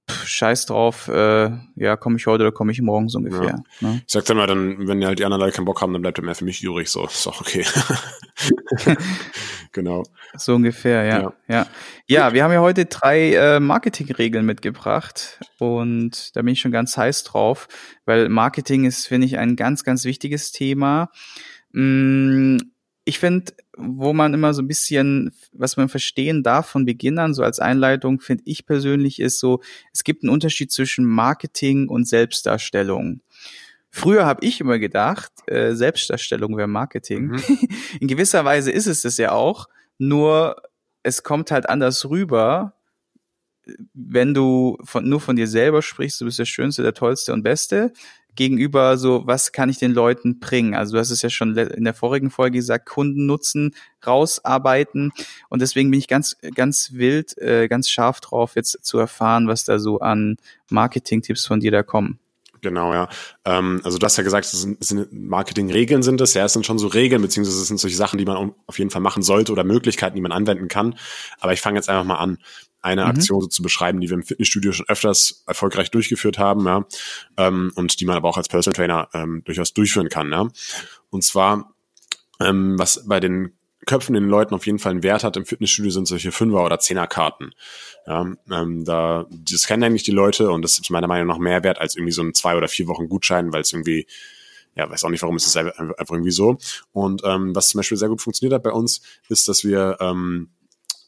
scheiß 0.09 0.65
drauf, 0.67 1.07
äh, 1.07 1.51
ja, 1.75 1.97
komme 1.97 2.17
ich 2.17 2.27
heute 2.27 2.43
oder 2.43 2.51
komme 2.51 2.71
ich 2.71 2.81
morgen 2.81 3.09
so 3.09 3.17
ungefähr. 3.17 3.63
Ja. 3.81 3.87
Ne? 3.87 4.01
Ich 4.05 4.13
sag 4.13 4.25
dann 4.25 4.37
mal, 4.37 4.47
dann, 4.47 4.87
wenn 4.87 5.05
halt 5.05 5.19
die 5.19 5.25
anderen 5.25 5.41
Leute 5.41 5.55
keinen 5.55 5.65
Bock 5.65 5.81
haben, 5.81 5.93
dann 5.93 6.01
bleibt 6.01 6.17
er 6.17 6.23
mehr 6.23 6.35
für 6.35 6.45
mich 6.45 6.63
übrig, 6.63 6.89
so, 6.89 7.05
ist 7.05 7.27
auch 7.27 7.41
okay. 7.41 7.65
genau. 9.71 10.03
So 10.37 10.55
ungefähr, 10.55 11.03
ja. 11.03 11.21
Ja, 11.21 11.33
ja. 11.47 11.67
ja 12.07 12.33
wir 12.33 12.43
haben 12.43 12.53
ja 12.53 12.61
heute 12.61 12.85
drei 12.85 13.33
äh, 13.33 13.59
Marketingregeln 13.59 14.45
mitgebracht 14.45 15.39
und 15.59 16.35
da 16.35 16.41
bin 16.41 16.53
ich 16.53 16.61
schon 16.61 16.71
ganz 16.71 16.95
heiß 16.95 17.23
drauf, 17.23 17.67
weil 18.05 18.29
Marketing 18.29 18.85
ist, 18.85 19.07
finde 19.07 19.27
ich, 19.27 19.37
ein 19.37 19.55
ganz, 19.55 19.83
ganz 19.83 20.05
wichtiges 20.05 20.51
Thema. 20.51 21.09
Mm, 21.71 22.57
ich 23.07 23.19
finde, 23.19 23.53
wo 23.77 24.11
man 24.11 24.33
immer 24.33 24.53
so 24.53 24.61
ein 24.61 24.67
bisschen, 24.67 25.31
was 25.53 25.77
man 25.77 25.87
verstehen 25.87 26.43
darf 26.43 26.67
von 26.67 26.83
Beginn 26.83 27.19
an, 27.19 27.33
so 27.33 27.41
als 27.41 27.59
Einleitung, 27.59 28.19
finde 28.19 28.43
ich 28.45 28.65
persönlich, 28.65 29.21
ist 29.21 29.39
so, 29.39 29.61
es 29.93 30.03
gibt 30.03 30.23
einen 30.23 30.29
Unterschied 30.29 30.73
zwischen 30.73 31.05
Marketing 31.05 31.87
und 31.87 32.05
Selbstdarstellung. 32.05 33.21
Früher 33.89 34.25
habe 34.25 34.45
ich 34.45 34.59
immer 34.59 34.77
gedacht, 34.77 35.31
äh, 35.45 35.73
Selbstdarstellung 35.73 36.57
wäre 36.57 36.67
Marketing. 36.67 37.27
Mhm. 37.27 37.41
In 38.01 38.09
gewisser 38.09 38.43
Weise 38.43 38.71
ist 38.71 38.87
es 38.87 39.03
das 39.03 39.17
ja 39.17 39.31
auch, 39.31 39.69
nur 39.97 40.57
es 41.01 41.23
kommt 41.23 41.49
halt 41.49 41.69
anders 41.69 42.09
rüber, 42.09 42.73
wenn 43.93 44.33
du 44.33 44.77
von, 44.83 45.07
nur 45.07 45.19
von 45.19 45.35
dir 45.35 45.47
selber 45.47 45.81
sprichst, 45.81 46.21
du 46.21 46.25
bist 46.25 46.39
der 46.39 46.45
Schönste, 46.45 46.83
der 46.83 46.93
Tollste 46.93 47.33
und 47.33 47.43
Beste, 47.43 47.93
gegenüber 48.37 48.97
so, 48.97 49.23
was 49.25 49.51
kann 49.51 49.67
ich 49.67 49.79
den 49.79 49.91
Leuten 49.91 50.39
bringen? 50.39 50.75
Also 50.75 50.93
du 50.93 50.99
hast 50.99 51.09
es 51.09 51.21
ja 51.21 51.29
schon 51.29 51.57
in 51.57 51.83
der 51.83 51.93
vorigen 51.93 52.29
Folge 52.29 52.59
gesagt, 52.59 52.87
Kunden 52.87 53.25
nutzen, 53.25 53.75
rausarbeiten. 54.05 55.11
Und 55.49 55.61
deswegen 55.61 55.91
bin 55.91 55.99
ich 55.99 56.07
ganz, 56.07 56.37
ganz 56.55 56.93
wild, 56.93 57.37
äh, 57.39 57.67
ganz 57.67 57.89
scharf 57.89 58.21
drauf, 58.21 58.55
jetzt 58.55 58.85
zu 58.85 58.99
erfahren, 58.99 59.47
was 59.47 59.65
da 59.65 59.79
so 59.79 59.99
an 59.99 60.37
Marketing-Tipps 60.69 61.45
von 61.45 61.59
dir 61.59 61.71
da 61.71 61.83
kommen. 61.83 62.19
Genau, 62.61 62.93
ja. 62.93 63.07
Ähm, 63.45 63.81
also 63.83 63.97
du 63.97 64.05
hast 64.05 64.17
ja 64.17 64.23
gesagt, 64.23 64.45
es 64.45 64.61
sind, 64.61 64.83
sind 64.83 65.11
Marketingregeln 65.11 66.03
sind 66.03 66.21
es. 66.21 66.33
Ja, 66.33 66.45
es 66.45 66.53
sind 66.53 66.65
schon 66.65 66.79
so 66.79 66.87
Regeln, 66.87 67.21
beziehungsweise 67.21 67.61
es 67.61 67.67
sind 67.67 67.79
solche 67.79 67.97
Sachen, 67.97 68.17
die 68.17 68.25
man 68.25 68.53
auf 68.65 68.79
jeden 68.79 68.89
Fall 68.91 69.01
machen 69.01 69.23
sollte 69.23 69.51
oder 69.51 69.63
Möglichkeiten, 69.63 70.15
die 70.15 70.21
man 70.21 70.31
anwenden 70.31 70.67
kann. 70.67 70.95
Aber 71.39 71.53
ich 71.53 71.61
fange 71.61 71.77
jetzt 71.77 71.89
einfach 71.89 72.03
mal 72.03 72.17
an 72.17 72.39
eine 72.87 73.03
mhm. 73.03 73.09
Aktion 73.09 73.41
so 73.41 73.47
zu 73.47 73.61
beschreiben, 73.61 73.99
die 73.99 74.09
wir 74.09 74.15
im 74.15 74.23
Fitnessstudio 74.23 74.71
schon 74.71 74.87
öfters 74.87 75.43
erfolgreich 75.45 75.91
durchgeführt 75.91 76.37
haben, 76.37 76.65
ja, 76.65 76.85
ähm, 77.37 77.71
und 77.75 77.99
die 77.99 78.05
man 78.05 78.15
aber 78.15 78.29
auch 78.29 78.37
als 78.37 78.47
Personal 78.47 78.75
Trainer 78.75 79.09
ähm, 79.13 79.43
durchaus 79.45 79.73
durchführen 79.73 80.09
kann, 80.09 80.31
ja. 80.31 80.47
Und 81.09 81.23
zwar, 81.23 81.73
ähm, 82.39 82.79
was 82.79 83.05
bei 83.07 83.19
den 83.19 83.53
Köpfen 83.85 84.15
den 84.15 84.25
Leuten 84.27 84.53
auf 84.53 84.65
jeden 84.65 84.79
Fall 84.79 84.91
einen 84.91 85.03
Wert 85.03 85.23
hat 85.23 85.37
im 85.37 85.45
Fitnessstudio 85.45 85.91
sind 85.91 86.07
solche 86.07 86.31
Fünfer- 86.31 86.65
oder 86.65 86.79
Zehnerkarten. 86.79 87.53
Ja, 88.05 88.25
ähm, 88.51 88.83
da, 88.83 89.25
das 89.31 89.65
kennen 89.65 89.83
eigentlich 89.83 90.03
die 90.03 90.11
Leute 90.11 90.51
und 90.51 90.61
das 90.61 90.77
ist 90.77 90.89
meiner 90.89 91.07
Meinung 91.07 91.27
nach 91.27 91.37
mehr 91.37 91.63
wert 91.63 91.79
als 91.79 91.95
irgendwie 91.95 92.11
so 92.11 92.21
ein 92.21 92.33
zwei 92.33 92.55
oder 92.55 92.67
vier 92.67 92.87
Wochen 92.87 93.07
Gutschein, 93.07 93.53
weil 93.53 93.61
es 93.61 93.71
irgendwie 93.71 94.07
ja, 94.75 94.87
weiß 94.87 95.03
auch 95.03 95.09
nicht, 95.09 95.23
warum 95.23 95.37
es 95.37 95.47
ist 95.47 95.57
einfach 95.57 96.11
irgendwie 96.11 96.31
so. 96.31 96.57
Und 96.93 97.23
ähm, 97.25 97.55
was 97.55 97.69
zum 97.69 97.79
Beispiel 97.79 97.97
sehr 97.97 98.09
gut 98.09 98.21
funktioniert 98.21 98.53
hat 98.53 98.63
bei 98.63 98.71
uns, 98.71 99.01
ist, 99.27 99.47
dass 99.47 99.63
wir 99.63 99.97
ähm, 99.99 100.51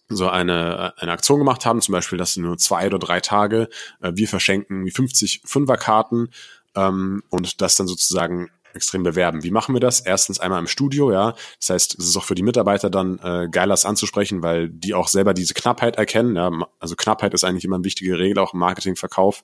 so 0.10 0.28
eine, 0.28 0.94
eine 0.98 1.12
Aktion 1.12 1.39
gemacht 1.39 1.66
haben, 1.66 1.82
zum 1.82 1.94
Beispiel, 1.94 2.18
dass 2.18 2.36
nur 2.36 2.58
zwei 2.58 2.88
oder 2.88 3.00
drei 3.00 3.20
Tage 3.20 3.70
äh, 4.01 4.12
wir 4.16 4.28
verschenken 4.28 4.86
wie 4.86 4.92
50 4.92 5.42
Fünferkarten 5.46 6.30
ähm, 6.75 7.24
und 7.30 7.62
das 7.62 7.75
dann 7.75 7.88
sozusagen 7.88 8.50
extrem 8.74 9.04
bewerben. 9.04 9.44
Wie 9.44 9.51
machen 9.51 9.74
wir 9.74 9.80
das? 9.80 10.00
Erstens 10.00 10.39
einmal 10.39 10.60
im 10.60 10.68
Studio, 10.68 11.12
ja. 11.12 11.34
Das 11.60 11.70
heißt, 11.70 12.00
es 12.00 12.08
ist 12.08 12.18
auch 12.18 12.24
für 12.24 12.36
die 12.36 12.44
Mitarbeiter 12.44 12.89
dann 12.89 13.20
äh, 13.20 13.48
geiler, 13.50 13.74
das 13.74 13.86
anzusprechen, 13.86 14.42
weil 14.44 14.70
die 14.70 14.94
auch 14.94 15.08
selber 15.08 15.34
diese 15.34 15.54
Knappheit 15.54 15.98
erkennen. 15.98 16.36
Ja. 16.36 16.51
Also 16.80 16.96
Knappheit 16.96 17.34
ist 17.34 17.44
eigentlich 17.44 17.66
immer 17.66 17.78
eine 17.78 17.86
wichtige 17.86 18.18
Regel, 18.18 18.39
auch 18.39 18.54
im 18.54 18.60
Marketingverkauf. 18.60 19.44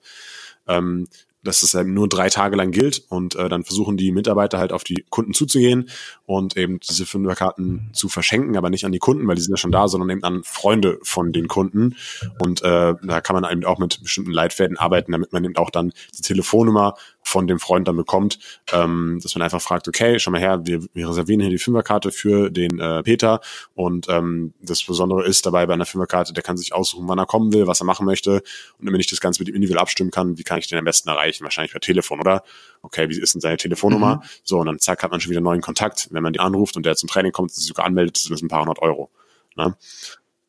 Ähm, 0.67 1.07
dass 1.45 1.63
es 1.63 1.73
halt 1.73 1.87
nur 1.87 2.09
drei 2.09 2.29
Tage 2.29 2.55
lang 2.55 2.71
gilt 2.71 3.03
und 3.09 3.35
äh, 3.35 3.47
dann 3.47 3.63
versuchen 3.63 3.97
die 3.97 4.11
Mitarbeiter 4.11 4.57
halt 4.57 4.73
auf 4.73 4.83
die 4.83 5.05
Kunden 5.09 5.33
zuzugehen 5.33 5.89
und 6.25 6.57
eben 6.57 6.79
diese 6.79 7.05
Fünferkarten 7.05 7.89
zu 7.93 8.09
verschenken, 8.09 8.57
aber 8.57 8.69
nicht 8.69 8.85
an 8.85 8.91
die 8.91 8.99
Kunden, 8.99 9.27
weil 9.27 9.35
die 9.35 9.41
sind 9.41 9.53
ja 9.53 9.57
schon 9.57 9.71
da, 9.71 9.87
sondern 9.87 10.09
eben 10.09 10.23
an 10.23 10.43
Freunde 10.43 10.99
von 11.03 11.31
den 11.31 11.47
Kunden. 11.47 11.95
Und 12.43 12.61
äh, 12.63 12.95
da 13.01 13.21
kann 13.21 13.39
man 13.39 13.49
eben 13.51 13.63
auch 13.63 13.79
mit 13.79 14.01
bestimmten 14.01 14.31
Leitfäden 14.31 14.77
arbeiten, 14.77 15.11
damit 15.11 15.31
man 15.31 15.45
eben 15.45 15.55
auch 15.55 15.69
dann 15.69 15.93
die 16.17 16.21
Telefonnummer 16.21 16.95
von 17.25 17.47
dem 17.47 17.59
Freund 17.59 17.87
dann 17.87 17.97
bekommt, 17.97 18.39
ähm, 18.71 19.19
dass 19.21 19.35
man 19.35 19.41
einfach 19.41 19.61
fragt, 19.61 19.87
okay, 19.87 20.19
schau 20.19 20.31
mal 20.31 20.39
her, 20.39 20.61
wir, 20.65 20.85
wir 20.93 21.09
reservieren 21.09 21.41
hier 21.41 21.49
die 21.49 21.57
Fünferkarte 21.57 22.11
für 22.11 22.49
den 22.51 22.79
äh, 22.79 23.03
Peter 23.03 23.41
und 23.73 24.07
ähm, 24.09 24.53
das 24.61 24.83
Besondere 24.83 25.25
ist 25.25 25.45
dabei 25.45 25.65
bei 25.65 25.73
einer 25.73 25.85
Fünferkarte, 25.85 26.33
der 26.33 26.43
kann 26.43 26.55
sich 26.55 26.73
aussuchen, 26.73 27.07
wann 27.07 27.17
er 27.17 27.25
kommen 27.25 27.51
will, 27.51 27.67
was 27.67 27.81
er 27.81 27.85
machen 27.85 28.05
möchte 28.05 28.43
und 28.79 28.93
wenn 28.93 28.99
ich 28.99 29.07
das 29.07 29.19
Ganze 29.19 29.41
mit 29.41 29.49
ihm 29.49 29.55
individuell 29.55 29.81
abstimmen 29.81 30.11
kann, 30.11 30.37
wie 30.37 30.43
kann 30.43 30.59
ich 30.59 30.67
den 30.67 30.77
am 30.77 30.85
besten 30.85 31.09
erreichen? 31.09 31.43
Wahrscheinlich 31.43 31.71
per 31.71 31.81
Telefon, 31.81 32.19
oder? 32.19 32.43
Okay, 32.81 33.09
wie 33.09 33.19
ist 33.19 33.33
denn 33.33 33.41
seine 33.41 33.57
Telefonnummer? 33.57 34.17
Mhm. 34.17 34.21
So, 34.43 34.59
und 34.59 34.67
dann 34.67 34.79
zack, 34.79 35.01
hat 35.03 35.11
man 35.11 35.19
schon 35.19 35.31
wieder 35.31 35.41
neuen 35.41 35.61
Kontakt. 35.61 36.07
Wenn 36.11 36.23
man 36.23 36.33
den 36.33 36.41
anruft 36.41 36.77
und 36.77 36.85
der 36.85 36.95
zum 36.95 37.09
Training 37.09 37.31
kommt, 37.31 37.51
sich 37.51 37.65
sogar 37.65 37.85
anmeldet, 37.85 38.17
sind 38.17 38.31
das 38.31 38.41
ein 38.41 38.47
paar 38.47 38.61
hundert 38.61 38.79
Euro. 38.79 39.09
Ne? 39.55 39.75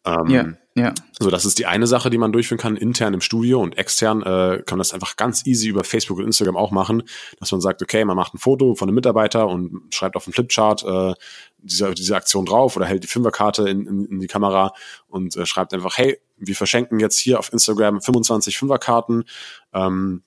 Ähm, 0.04 0.26
ja. 0.28 0.52
Ja. 0.76 0.92
So, 1.18 1.30
das 1.30 1.46
ist 1.46 1.58
die 1.58 1.64
eine 1.64 1.86
Sache, 1.86 2.10
die 2.10 2.18
man 2.18 2.32
durchführen 2.32 2.60
kann, 2.60 2.76
intern 2.76 3.14
im 3.14 3.22
Studio 3.22 3.62
und 3.62 3.78
extern 3.78 4.20
äh, 4.20 4.62
kann 4.66 4.76
man 4.76 4.80
das 4.80 4.92
einfach 4.92 5.16
ganz 5.16 5.46
easy 5.46 5.68
über 5.68 5.84
Facebook 5.84 6.18
und 6.18 6.26
Instagram 6.26 6.54
auch 6.54 6.70
machen, 6.70 7.02
dass 7.40 7.50
man 7.50 7.62
sagt, 7.62 7.80
okay, 7.80 8.04
man 8.04 8.14
macht 8.14 8.34
ein 8.34 8.38
Foto 8.38 8.74
von 8.74 8.86
einem 8.86 8.94
Mitarbeiter 8.94 9.48
und 9.48 9.94
schreibt 9.94 10.16
auf 10.16 10.24
den 10.24 10.34
Flipchart 10.34 10.84
äh, 10.84 11.14
diese, 11.56 11.94
diese 11.94 12.14
Aktion 12.14 12.44
drauf 12.44 12.76
oder 12.76 12.84
hält 12.84 13.04
die 13.04 13.08
Fünferkarte 13.08 13.66
in, 13.66 13.86
in, 13.86 14.04
in 14.04 14.20
die 14.20 14.26
Kamera 14.26 14.74
und 15.08 15.34
äh, 15.34 15.46
schreibt 15.46 15.72
einfach, 15.72 15.96
hey, 15.96 16.18
wir 16.36 16.54
verschenken 16.54 17.00
jetzt 17.00 17.16
hier 17.16 17.38
auf 17.38 17.50
Instagram 17.54 18.02
25 18.02 18.58
Fünferkarten. 18.58 19.24
Ähm, 19.72 20.24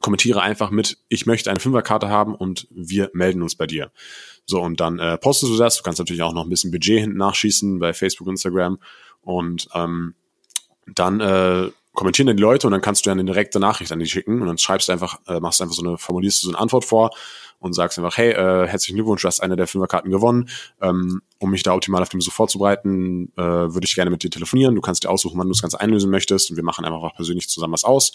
kommentiere 0.00 0.42
einfach 0.42 0.70
mit, 0.70 0.98
ich 1.08 1.24
möchte 1.24 1.50
eine 1.50 1.60
Fünferkarte 1.60 2.08
haben 2.08 2.34
und 2.34 2.66
wir 2.70 3.10
melden 3.14 3.42
uns 3.42 3.54
bei 3.54 3.68
dir. 3.68 3.92
So, 4.44 4.60
und 4.60 4.80
dann 4.80 4.98
äh, 4.98 5.16
postest 5.18 5.52
du 5.52 5.56
das. 5.56 5.76
Du 5.76 5.84
kannst 5.84 6.00
natürlich 6.00 6.22
auch 6.22 6.34
noch 6.34 6.42
ein 6.42 6.50
bisschen 6.50 6.72
Budget 6.72 7.00
hinten 7.00 7.16
nachschießen 7.16 7.78
bei 7.78 7.94
Facebook, 7.94 8.26
Instagram 8.28 8.78
und 9.24 9.68
ähm, 9.74 10.14
dann 10.86 11.20
äh, 11.20 11.70
kommentieren 11.94 12.26
dann 12.26 12.36
die 12.36 12.42
Leute 12.42 12.66
und 12.66 12.72
dann 12.72 12.80
kannst 12.80 13.06
du 13.06 13.10
ja 13.10 13.12
eine 13.12 13.24
direkte 13.24 13.60
Nachricht 13.60 13.92
an 13.92 14.00
die 14.00 14.06
schicken 14.06 14.40
und 14.40 14.46
dann 14.46 14.58
schreibst 14.58 14.88
du 14.88 14.92
einfach, 14.92 15.18
äh, 15.26 15.40
machst 15.40 15.62
einfach 15.62 15.74
so 15.74 15.84
eine, 15.84 15.96
formulierst 15.96 16.42
du 16.42 16.46
so 16.46 16.52
eine 16.52 16.60
Antwort 16.60 16.84
vor 16.84 17.10
und 17.60 17.72
sagst 17.72 17.98
einfach, 17.98 18.16
hey, 18.18 18.32
äh, 18.32 18.66
herzlichen 18.66 18.96
Glückwunsch, 18.96 19.22
du 19.22 19.28
hast 19.28 19.40
eine 19.40 19.56
der 19.56 19.66
Fünferkarten 19.66 20.10
gewonnen. 20.10 20.50
Ähm, 20.82 21.22
um 21.38 21.50
mich 21.50 21.62
da 21.62 21.72
optimal 21.72 22.02
auf 22.02 22.08
dem 22.08 22.18
Besuch 22.18 22.32
vorzubereiten, 22.32 23.32
äh, 23.36 23.42
würde 23.42 23.84
ich 23.84 23.94
gerne 23.94 24.10
mit 24.10 24.22
dir 24.22 24.30
telefonieren. 24.30 24.74
Du 24.74 24.80
kannst 24.80 25.04
dir 25.04 25.10
aussuchen, 25.10 25.38
wann 25.38 25.46
du 25.46 25.52
das 25.52 25.62
Ganze 25.62 25.80
einlösen 25.80 26.10
möchtest 26.10 26.50
und 26.50 26.56
wir 26.56 26.64
machen 26.64 26.84
einfach 26.84 27.00
auch 27.00 27.14
persönlich 27.14 27.48
zusammen 27.48 27.72
was 27.72 27.84
aus. 27.84 28.12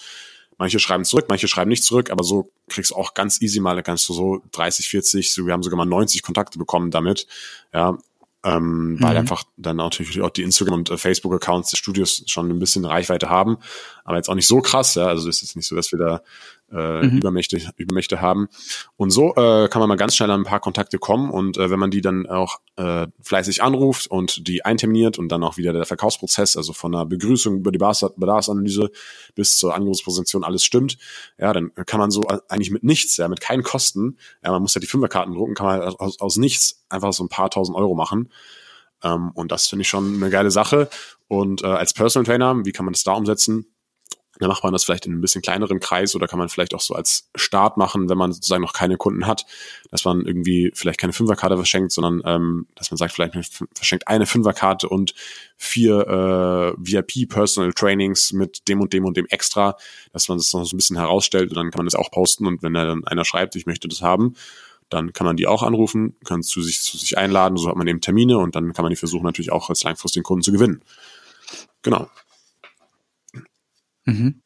Manche 0.60 0.78
schreiben 0.78 1.06
zurück, 1.06 1.26
manche 1.30 1.48
schreiben 1.48 1.70
nicht 1.70 1.86
zurück, 1.86 2.12
aber 2.12 2.24
so 2.24 2.52
kriegst 2.68 2.92
du 2.92 2.96
auch 2.96 3.14
ganz 3.14 3.42
easy 3.42 3.62
mal, 3.62 3.82
kannst 3.82 4.10
du 4.10 4.14
so 4.14 4.42
30, 4.52 4.90
40, 4.90 5.34
so, 5.34 5.46
wir 5.46 5.54
haben 5.54 5.64
sogar 5.64 5.78
mal 5.78 5.86
90 5.86 6.22
Kontakte 6.22 6.60
bekommen 6.60 6.92
damit. 6.92 7.28
Ja, 7.74 7.98
ähm, 8.44 8.94
mhm. 8.94 9.02
weil 9.02 9.18
einfach 9.18 9.44
dann 9.58 9.78
natürlich 9.78 10.22
auch 10.22 10.30
die 10.30 10.44
Instagram- 10.44 10.76
und 10.76 10.90
äh, 10.90 10.98
Facebook-Accounts 10.98 11.72
des 11.72 11.80
Studios 11.80 12.24
schon 12.28 12.50
ein 12.50 12.60
bisschen 12.60 12.86
Reichweite 12.86 13.30
haben, 13.30 13.58
aber 14.04 14.18
jetzt 14.18 14.30
auch 14.30 14.36
nicht 14.36 14.48
so 14.48 14.62
krass, 14.62 14.96
ja, 14.96 15.08
also 15.08 15.28
ist 15.28 15.42
jetzt 15.42 15.56
nicht 15.56 15.68
so, 15.68 15.76
dass 15.76 15.92
wir 15.92 16.00
da 16.00 16.22
äh, 16.72 17.02
mhm. 17.02 17.18
Übermächte, 17.18 17.60
Übermächte 17.78 18.22
haben. 18.22 18.48
Und 18.98 19.12
so 19.12 19.36
äh, 19.36 19.68
kann 19.70 19.80
man 19.80 19.90
mal 19.90 19.96
ganz 19.96 20.16
schnell 20.16 20.32
an 20.32 20.42
ein 20.42 20.46
paar 20.46 20.60
Kontakte 20.60 20.98
kommen 20.98 21.30
und 21.30 21.58
äh, 21.58 21.70
wenn 21.70 21.80
man 21.80 21.92
die 21.92 22.02
dann 22.02 22.28
auch 22.28 22.60
äh, 22.76 23.08
fleißig 23.22 23.64
anruft 23.64 24.08
und 24.08 24.48
die 24.48 24.66
einterminiert 24.66 25.18
und 25.18 25.30
dann 25.30 25.44
auch 25.44 25.58
wieder 25.58 25.74
der 25.74 25.86
Verkaufsprozess, 25.86 26.58
also 26.58 26.74
von 26.74 26.92
der 26.92 27.06
Begrüßung 27.06 27.58
über 27.58 27.72
die 27.72 27.80
Bedarfsanalyse 27.80 28.92
bis 29.36 29.58
zur 29.58 29.76
Angebotspräsentation 29.76 30.44
alles 30.44 30.64
stimmt, 30.64 30.98
ja, 31.38 31.54
dann 31.54 31.74
kann 31.86 32.00
man 32.00 32.12
so 32.12 32.24
eigentlich 32.48 32.72
mit 32.72 32.84
nichts, 32.84 33.18
ja, 33.18 33.28
mit 33.28 33.42
keinen 33.42 33.64
Kosten, 33.64 34.18
ja, 34.44 34.52
man 34.52 34.62
muss 34.62 34.76
ja 34.76 34.82
die 34.82 34.88
Fünferkarten 34.88 35.34
drucken, 35.34 35.56
kann 35.56 35.68
man 35.68 35.82
aus, 35.82 36.20
aus 36.20 36.38
nichts 36.38 36.84
einfach 36.90 37.14
so 37.14 37.24
ein 37.24 37.30
paar 37.30 37.50
tausend 37.50 37.78
Euro 37.78 37.96
machen. 37.96 38.30
Ähm, 39.04 39.32
und 39.34 39.52
das 39.52 39.68
finde 39.68 39.82
ich 39.82 39.90
schon 39.90 40.16
eine 40.16 40.30
geile 40.30 40.52
Sache. 40.52 40.90
Und 41.28 41.64
äh, 41.64 41.68
als 41.68 41.94
Personal 41.94 42.26
Trainer, 42.26 42.66
wie 42.66 42.72
kann 42.72 42.86
man 42.86 42.94
das 42.94 43.04
da 43.04 43.14
umsetzen? 43.14 43.66
Dann 44.38 44.48
macht 44.48 44.64
man 44.64 44.72
das 44.72 44.84
vielleicht 44.84 45.06
in 45.06 45.14
ein 45.14 45.22
bisschen 45.22 45.42
kleineren 45.42 45.80
Kreis 45.80 46.16
oder 46.16 46.28
kann 46.28 46.40
man 46.40 46.50
vielleicht 46.50 46.74
auch 46.74 46.82
so 46.82 46.94
als 46.94 47.30
Start 47.36 47.78
machen, 47.78 48.10
wenn 48.10 48.18
man 48.18 48.32
sozusagen 48.32 48.62
noch 48.62 48.74
keine 48.74 48.96
Kunden 48.96 49.26
hat, 49.26 49.46
dass 49.92 50.06
man 50.06 50.26
irgendwie 50.26 50.72
vielleicht 50.74 51.00
keine 51.00 51.14
Fünferkarte 51.14 51.58
verschenkt, 51.58 51.92
sondern 51.92 52.22
ähm, 52.26 52.68
dass 52.76 52.92
man 52.92 52.98
sagt, 52.98 53.14
vielleicht 53.14 53.34
verschenkt 53.74 54.08
eine 54.08 54.26
Fünferkarte 54.26 54.88
und 54.88 55.14
vier 55.58 56.08
äh, 56.08 56.74
VIP-Personal 56.78 57.74
Trainings 57.74 58.32
mit 58.32 58.68
dem 58.68 58.80
und 58.82 58.94
dem 58.94 59.06
und 59.06 59.18
dem 59.18 59.26
extra, 59.28 59.76
dass 60.14 60.30
man 60.30 60.38
das 60.38 60.54
noch 60.54 60.64
so 60.64 60.76
ein 60.76 60.78
bisschen 60.78 60.98
herausstellt 60.98 61.50
und 61.50 61.58
dann 61.58 61.72
kann 61.72 61.80
man 61.80 61.88
das 61.88 61.96
auch 61.96 62.12
posten 62.12 62.46
und 62.46 62.64
wenn 62.64 62.74
dann 62.74 63.06
einer 63.06 63.26
schreibt, 63.26 63.56
ich 63.56 63.66
möchte 63.66 63.88
das 63.88 64.02
haben, 64.02 64.36
dann 64.90 65.14
kann 65.14 65.26
man 65.26 65.38
die 65.38 65.48
auch 65.48 65.64
anrufen, 65.64 66.16
kann 66.24 66.44
zu 66.44 66.62
sich, 66.62 66.82
zu 66.82 66.98
sich 66.98 67.18
einladen, 67.18 67.58
so 67.58 67.70
hat 67.70 67.76
man 67.76 67.88
eben 67.88 68.02
Termine 68.02 68.38
und 68.38 68.56
dann 68.56 68.74
kann 68.74 68.84
man 68.84 68.90
die 68.90 68.96
versuchen 68.96 69.24
natürlich 69.24 69.52
auch 69.52 69.70
als 69.70 69.84
langfristigen 69.84 70.24
Kunden 70.24 70.44
zu 70.44 70.52
gewinnen. 70.52 70.82
Genau. 71.82 72.10
Mhm. 74.10 74.42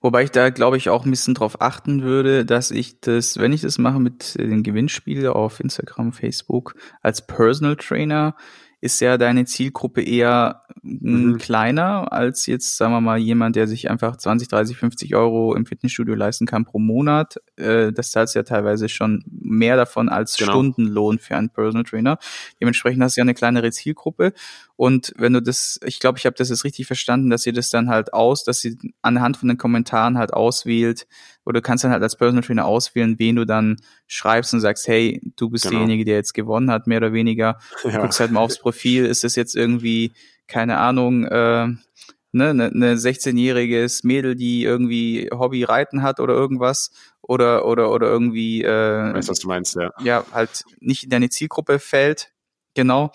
Wobei 0.00 0.24
ich 0.24 0.30
da, 0.30 0.50
glaube 0.50 0.76
ich, 0.76 0.88
auch 0.88 1.04
ein 1.04 1.10
bisschen 1.10 1.34
drauf 1.34 1.60
achten 1.60 2.02
würde, 2.02 2.44
dass 2.44 2.70
ich 2.70 3.00
das, 3.00 3.38
wenn 3.38 3.52
ich 3.52 3.62
das 3.62 3.78
mache 3.78 3.98
mit 3.98 4.38
dem 4.38 4.62
Gewinnspiel 4.62 5.26
auf 5.26 5.58
Instagram, 5.58 6.12
Facebook, 6.12 6.74
als 7.02 7.26
Personal 7.26 7.76
Trainer, 7.76 8.36
ist 8.80 9.00
ja 9.00 9.16
deine 9.16 9.46
Zielgruppe 9.46 10.02
eher 10.02 10.62
mhm. 10.82 11.38
kleiner 11.38 12.12
als 12.12 12.46
jetzt, 12.46 12.76
sagen 12.76 12.92
wir 12.92 13.00
mal, 13.00 13.18
jemand, 13.18 13.56
der 13.56 13.66
sich 13.66 13.90
einfach 13.90 14.16
20, 14.16 14.48
30, 14.48 14.76
50 14.76 15.14
Euro 15.16 15.54
im 15.54 15.64
Fitnessstudio 15.64 16.14
leisten 16.14 16.46
kann 16.46 16.64
pro 16.64 16.78
Monat. 16.78 17.36
Äh, 17.56 17.92
das 17.92 18.10
zahlt 18.10 18.32
ja 18.34 18.42
teilweise 18.42 18.88
schon 18.88 19.24
mehr 19.26 19.76
davon 19.76 20.08
als 20.08 20.36
genau. 20.36 20.52
Stundenlohn 20.52 21.18
für 21.18 21.36
einen 21.36 21.50
Personal 21.50 21.84
Trainer. 21.84 22.18
Dementsprechend 22.60 23.02
hast 23.02 23.16
du 23.16 23.20
ja 23.20 23.24
eine 23.24 23.34
kleinere 23.34 23.70
Zielgruppe. 23.70 24.32
Und 24.76 25.14
wenn 25.16 25.32
du 25.32 25.40
das, 25.40 25.80
ich 25.84 25.98
glaube, 25.98 26.18
ich 26.18 26.26
habe 26.26 26.36
das 26.36 26.50
jetzt 26.50 26.64
richtig 26.64 26.86
verstanden, 26.86 27.30
dass 27.30 27.46
ihr 27.46 27.54
das 27.54 27.70
dann 27.70 27.88
halt 27.88 28.12
aus, 28.12 28.44
dass 28.44 28.60
sie 28.60 28.76
anhand 29.00 29.38
von 29.38 29.48
den 29.48 29.58
Kommentaren 29.58 30.18
halt 30.18 30.34
auswählt, 30.34 31.06
oder 31.46 31.60
du 31.60 31.62
kannst 31.62 31.84
dann 31.84 31.92
halt 31.92 32.02
als 32.02 32.16
Personal 32.16 32.42
Trainer 32.42 32.66
auswählen, 32.66 33.18
wen 33.18 33.36
du 33.36 33.46
dann 33.46 33.76
schreibst 34.08 34.52
und 34.52 34.60
sagst, 34.60 34.88
hey, 34.88 35.22
du 35.36 35.48
bist 35.48 35.64
genau. 35.64 35.78
derjenige, 35.78 36.04
der 36.04 36.16
jetzt 36.16 36.34
gewonnen 36.34 36.70
hat, 36.70 36.86
mehr 36.86 36.98
oder 36.98 37.12
weniger. 37.12 37.58
Du 37.82 37.88
ja. 37.88 38.00
guckst 38.00 38.18
halt 38.20 38.32
mal 38.32 38.40
aufs 38.40 38.58
Profil, 38.58 39.06
ist 39.06 39.22
das 39.24 39.36
jetzt 39.36 39.54
irgendwie, 39.54 40.12
keine 40.48 40.78
Ahnung, 40.78 41.24
äh, 41.24 41.68
ne, 41.68 42.54
ne, 42.54 42.70
ne 42.72 42.94
16-jähriges 42.96 44.04
Mädel, 44.04 44.34
die 44.34 44.64
irgendwie 44.64 45.30
Hobby 45.32 45.62
Reiten 45.62 46.02
hat 46.02 46.18
oder 46.18 46.34
irgendwas 46.34 46.90
oder 47.22 47.64
oder 47.64 47.92
oder 47.92 48.08
irgendwie 48.08 48.62
äh, 48.62 49.14
weißt, 49.14 49.28
was 49.28 49.38
du 49.38 49.48
meinst, 49.48 49.76
ja. 49.76 49.92
Ja, 50.02 50.24
halt 50.32 50.64
nicht 50.80 51.04
in 51.04 51.10
deine 51.10 51.30
Zielgruppe 51.30 51.78
fällt, 51.78 52.32
genau. 52.74 53.12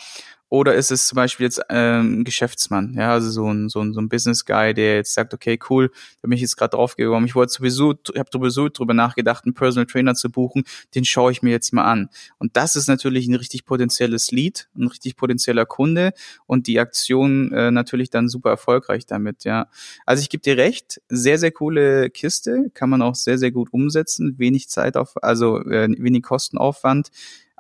Oder 0.54 0.76
ist 0.76 0.92
es 0.92 1.08
zum 1.08 1.16
Beispiel 1.16 1.46
jetzt 1.46 1.62
ähm, 1.70 2.20
ein 2.20 2.24
Geschäftsmann, 2.26 2.94
ja, 2.98 3.14
also 3.14 3.32
so 3.32 3.50
ein, 3.50 3.70
so 3.70 3.80
ein, 3.80 3.94
so 3.94 4.02
ein 4.02 4.10
Business 4.10 4.44
Guy, 4.44 4.74
der 4.74 4.96
jetzt 4.96 5.14
sagt, 5.14 5.34
okay, 5.34 5.58
cool, 5.70 5.90
da 6.22 6.28
bin 6.28 6.34
ich 6.34 6.42
jetzt 6.42 6.58
gerade 6.58 6.76
drauf 6.76 6.98
gekommen. 6.98 7.26
Ich 7.26 7.36
wollte 7.36 7.54
sowieso, 7.54 7.94
ich 7.94 8.20
habe 8.20 8.30
sowieso 8.34 8.68
drüber 8.68 8.94
nachgedacht, 8.94 9.46
einen 9.46 9.54
Personal 9.54 9.86
Trainer 9.86 10.14
zu 10.14 10.30
buchen, 10.30 10.66
den 10.94 11.06
schaue 11.06 11.32
ich 11.32 11.42
mir 11.42 11.52
jetzt 11.52 11.72
mal 11.72 11.86
an. 11.86 12.10
Und 12.38 12.58
das 12.58 12.76
ist 12.76 12.88
natürlich 12.88 13.30
ein 13.30 13.36
richtig 13.36 13.64
potenzielles 13.64 14.32
Lead, 14.32 14.68
ein 14.76 14.88
richtig 14.88 15.16
potenzieller 15.16 15.66
Kunde 15.66 16.12
und 16.48 16.68
die 16.68 16.82
Aktion 16.82 17.54
äh, 17.54 17.72
natürlich 17.72 18.10
dann 18.10 18.28
super 18.28 18.50
erfolgreich 18.50 19.06
damit, 19.06 19.46
ja. 19.46 19.70
Also 20.06 20.22
ich 20.22 20.28
gebe 20.28 20.44
dir 20.44 20.58
recht, 20.58 21.02
sehr, 21.08 21.38
sehr 21.38 21.52
coole 21.52 22.10
Kiste, 22.10 22.72
kann 22.74 22.90
man 22.90 23.02
auch 23.02 23.16
sehr, 23.16 23.38
sehr 23.38 23.52
gut 23.52 23.72
umsetzen, 23.72 24.38
wenig 24.38 24.68
Zeit 24.68 24.98
auf, 24.98 25.14
also 25.24 25.60
äh, 25.62 25.88
wenig 25.98 26.24
Kostenaufwand. 26.24 27.10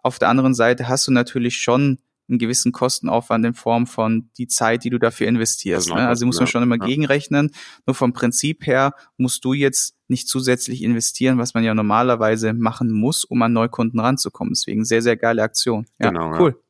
Auf 0.04 0.20
der 0.20 0.28
anderen 0.28 0.54
Seite 0.54 0.90
hast 0.90 1.08
du 1.08 1.14
natürlich 1.14 1.56
schon 1.56 1.98
einen 2.30 2.40
gewissen 2.40 2.72
Kostenaufwand 2.72 3.46
in 3.46 3.54
Form 3.54 3.88
von 3.88 4.30
die 4.38 4.48
Zeit, 4.48 4.84
die 4.84 4.90
du 4.90 4.98
dafür 4.98 5.28
investierst. 5.28 5.92
Also, 5.92 6.02
ne? 6.02 6.08
also 6.08 6.26
muss 6.26 6.40
man 6.40 6.48
schon 6.48 6.64
immer 6.64 6.78
ja. 6.78 6.86
gegenrechnen. 6.86 7.52
Nur 7.86 7.96
vom 7.96 8.14
Prinzip 8.14 8.66
her 8.66 8.94
musst 9.18 9.44
du 9.46 9.54
jetzt 9.54 9.96
nicht 10.08 10.28
zusätzlich 10.28 10.82
investieren, 10.82 11.38
was 11.38 11.54
man 11.54 11.64
ja 11.64 11.74
normalerweise 11.74 12.54
machen 12.54 12.92
muss, 12.92 13.24
um 13.24 13.42
an 13.42 13.54
Neukunden 13.54 14.00
ranzukommen. 14.00 14.54
Deswegen 14.54 14.86
sehr, 14.86 15.02
sehr 15.02 15.18
geile 15.18 15.44
Aktion. 15.44 15.86
Ja, 16.00 16.10
genau, 16.10 16.40
cool. 16.40 16.62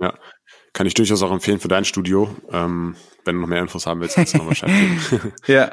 Ja. 0.00 0.08
ja. 0.08 0.18
kann 0.72 0.86
ich 0.86 0.94
durchaus 0.94 1.22
auch 1.22 1.32
empfehlen 1.32 1.60
für 1.60 1.68
dein 1.68 1.84
Studio. 1.84 2.34
Ähm, 2.50 2.96
wenn 3.24 3.36
du 3.36 3.42
noch 3.42 3.48
mehr 3.48 3.60
Infos 3.60 3.86
haben 3.86 4.00
willst, 4.00 4.16
kannst 4.16 4.34
du 4.34 4.38
noch 4.38 4.48
Bescheid 4.48 4.70
geben. 4.70 5.32
ja. 5.46 5.70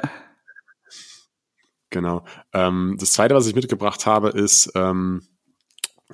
Genau. 1.90 2.24
Ähm, 2.52 2.96
das 2.98 3.12
zweite, 3.12 3.34
was 3.34 3.46
ich 3.46 3.54
mitgebracht 3.54 4.06
habe, 4.06 4.28
ist, 4.30 4.70
ähm, 4.74 5.22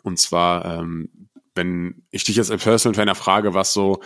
und 0.02 0.18
zwar 0.18 0.64
ähm, 0.64 1.28
wenn 1.56 2.02
ich 2.10 2.25
dich 2.25 2.36
jetzt 2.36 2.50
als 2.50 2.62
Personal 2.62 2.94
Trainer 2.94 3.14
frage, 3.14 3.54
was 3.54 3.72
so 3.72 4.00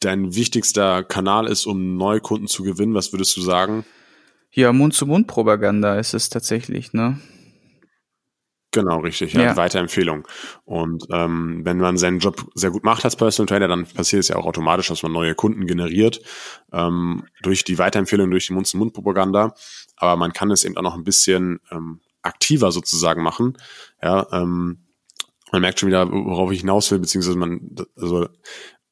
dein 0.00 0.34
wichtigster 0.34 1.04
Kanal 1.04 1.46
ist, 1.46 1.66
um 1.66 1.96
neue 1.96 2.20
Kunden 2.20 2.48
zu 2.48 2.62
gewinnen, 2.62 2.94
was 2.94 3.12
würdest 3.12 3.36
du 3.36 3.40
sagen? 3.40 3.84
Ja, 4.50 4.72
Mund-zu-Mund-Propaganda 4.72 5.98
ist 5.98 6.14
es 6.14 6.28
tatsächlich, 6.28 6.92
ne? 6.92 7.20
Genau, 8.72 9.00
richtig, 9.00 9.32
ja, 9.32 9.42
ja. 9.42 9.56
Weiterempfehlung. 9.56 10.28
Und 10.64 11.04
ähm, 11.10 11.60
wenn 11.64 11.78
man 11.78 11.96
seinen 11.96 12.18
Job 12.18 12.50
sehr 12.54 12.70
gut 12.70 12.84
macht 12.84 13.04
als 13.04 13.16
Personal 13.16 13.48
Trainer, 13.48 13.68
dann 13.68 13.86
passiert 13.86 14.20
es 14.20 14.28
ja 14.28 14.36
auch 14.36 14.44
automatisch, 14.44 14.88
dass 14.88 15.02
man 15.02 15.12
neue 15.12 15.34
Kunden 15.34 15.66
generiert 15.66 16.20
ähm, 16.72 17.24
durch 17.42 17.64
die 17.64 17.78
Weiterempfehlung, 17.78 18.30
durch 18.30 18.48
die 18.48 18.52
Mund-zu-Mund-Propaganda. 18.52 19.54
Aber 19.96 20.16
man 20.16 20.34
kann 20.34 20.50
es 20.50 20.64
eben 20.64 20.76
auch 20.76 20.82
noch 20.82 20.94
ein 20.94 21.04
bisschen 21.04 21.60
ähm, 21.70 22.00
aktiver 22.20 22.70
sozusagen 22.70 23.22
machen. 23.22 23.56
Ja, 24.02 24.26
ähm, 24.32 24.85
man 25.52 25.62
merkt 25.62 25.80
schon 25.80 25.88
wieder, 25.88 26.10
worauf 26.10 26.50
ich 26.50 26.60
hinaus 26.60 26.90
will, 26.90 26.98
beziehungsweise 26.98 27.38
man, 27.38 27.76
also 27.96 28.26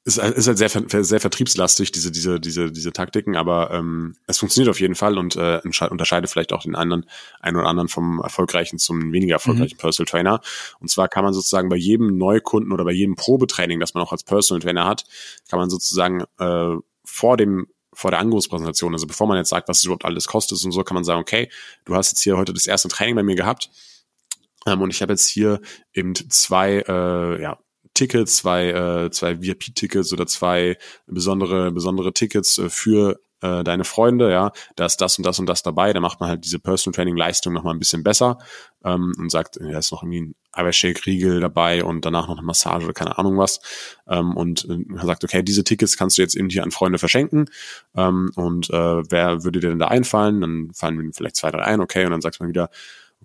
ist, 0.07 0.19
ist 0.19 0.47
halt 0.47 0.59
sehr, 0.59 1.05
sehr 1.05 1.21
vertriebslastig, 1.21 1.91
diese, 1.91 2.13
diese, 2.13 2.39
diese, 2.39 2.71
diese 2.71 2.93
Taktiken, 2.93 3.37
aber 3.37 3.71
ähm, 3.71 4.17
es 4.27 4.39
funktioniert 4.39 4.71
auf 4.71 4.79
jeden 4.79 4.95
Fall 4.95 5.17
und 5.17 5.35
äh, 5.37 5.61
unterscheidet 5.65 6.29
vielleicht 6.29 6.53
auch 6.53 6.63
den 6.63 6.75
anderen, 6.75 7.07
einen 7.41 7.57
oder 7.57 7.69
anderen 7.69 7.89
vom 7.89 8.21
erfolgreichen 8.21 8.79
zum 8.79 9.13
weniger 9.13 9.35
erfolgreichen 9.37 9.77
mhm. 9.77 9.81
Personal 9.81 10.07
Trainer. 10.07 10.41
Und 10.79 10.91
zwar 10.91 11.09
kann 11.09 11.25
man 11.25 11.33
sozusagen 11.33 11.71
bei 11.71 11.77
jedem 11.77 12.19
Neukunden 12.19 12.73
oder 12.73 12.85
bei 12.85 12.93
jedem 12.93 13.17
Probetraining, 13.17 13.81
das 13.81 13.95
man 13.95 14.03
auch 14.03 14.13
als 14.13 14.25
Personal 14.25 14.61
Trainer 14.61 14.85
hat, 14.85 15.05
kann 15.49 15.59
man 15.59 15.71
sozusagen 15.71 16.25
äh, 16.39 16.77
vor 17.05 17.37
dem 17.39 17.67
vor 17.97 18.11
der 18.11 18.19
Angebotspräsentation, 18.19 18.93
also 18.93 19.07
bevor 19.07 19.29
man 19.29 19.37
jetzt 19.39 19.51
sagt, 19.51 19.69
was 19.69 19.79
es 19.79 19.85
überhaupt 19.85 20.05
alles 20.05 20.27
kostet 20.27 20.63
und 20.65 20.73
so, 20.73 20.83
kann 20.83 20.97
man 20.97 21.05
sagen, 21.05 21.21
okay, 21.21 21.49
du 21.85 21.95
hast 21.95 22.11
jetzt 22.11 22.23
hier 22.23 22.37
heute 22.37 22.53
das 22.53 22.67
erste 22.67 22.89
Training 22.89 23.15
bei 23.15 23.23
mir 23.23 23.37
gehabt, 23.37 23.71
ähm, 24.67 24.83
und 24.83 24.91
ich 24.91 25.03
habe 25.03 25.13
jetzt 25.13 25.29
hier 25.29 25.61
eben 25.93 26.15
zwei 26.15 26.85
äh, 26.87 27.43
ja, 27.43 27.59
Tickets, 27.95 28.37
zwei, 28.37 28.71
äh, 28.71 29.11
zwei 29.11 29.41
VIP-Tickets 29.41 30.13
oder 30.13 30.27
zwei 30.27 30.77
besondere, 31.07 31.71
besondere 31.71 32.13
Tickets 32.13 32.59
äh, 32.59 32.69
für 32.69 33.21
äh, 33.45 33.63
deine 33.63 33.85
Freunde, 33.85 34.31
ja, 34.31 34.53
da 34.75 34.87
ist 34.87 35.01
das 35.01 35.19
und 35.19 35.27
das 35.27 35.39
und 35.39 35.47
das 35.47 35.63
dabei, 35.63 35.93
da 35.93 36.01
macht 36.01 36.19
man 36.19 36.31
halt 36.31 36.45
diese 36.45 36.59
Personal 36.59 36.95
Training 36.95 37.17
Leistung 37.17 37.53
nochmal 37.53 37.75
ein 37.75 37.79
bisschen 37.79 38.03
besser 38.03 38.39
ähm, 38.85 39.13
und 39.19 39.31
sagt, 39.31 39.59
ja, 39.61 39.79
ist 39.79 39.93
noch 39.93 40.03
irgendwie 40.03 40.23
ein 40.23 40.35
Eiweißshake-Riegel 40.53 41.41
dabei 41.41 41.85
und 41.85 42.05
danach 42.07 42.27
noch 42.27 42.39
eine 42.39 42.47
Massage 42.47 42.85
oder 42.85 42.95
keine 42.95 43.19
Ahnung 43.19 43.37
was. 43.37 43.61
Ähm, 44.09 44.37
und 44.37 44.67
äh, 44.69 45.07
sagt, 45.07 45.25
okay, 45.25 45.43
diese 45.43 45.63
Tickets 45.63 45.97
kannst 45.97 46.17
du 46.17 46.23
jetzt 46.23 46.37
eben 46.37 46.49
hier 46.49 46.63
an 46.63 46.71
Freunde 46.71 46.99
verschenken. 46.99 47.51
Ähm, 47.95 48.31
und 48.35 48.71
äh, 48.71 49.03
wer 49.11 49.45
würde 49.45 49.61
dir 49.61 49.69
denn 49.69 49.79
da 49.79 49.89
einfallen? 49.89 50.41
Dann 50.41 50.71
fallen 50.73 50.97
mir 50.97 51.13
vielleicht 51.13 51.37
zwei, 51.37 51.51
drei 51.51 51.65
ein, 51.65 51.81
okay, 51.81 52.05
und 52.07 52.13
dann 52.13 52.23
sagt 52.23 52.41
man 52.41 52.49
wieder, 52.49 52.71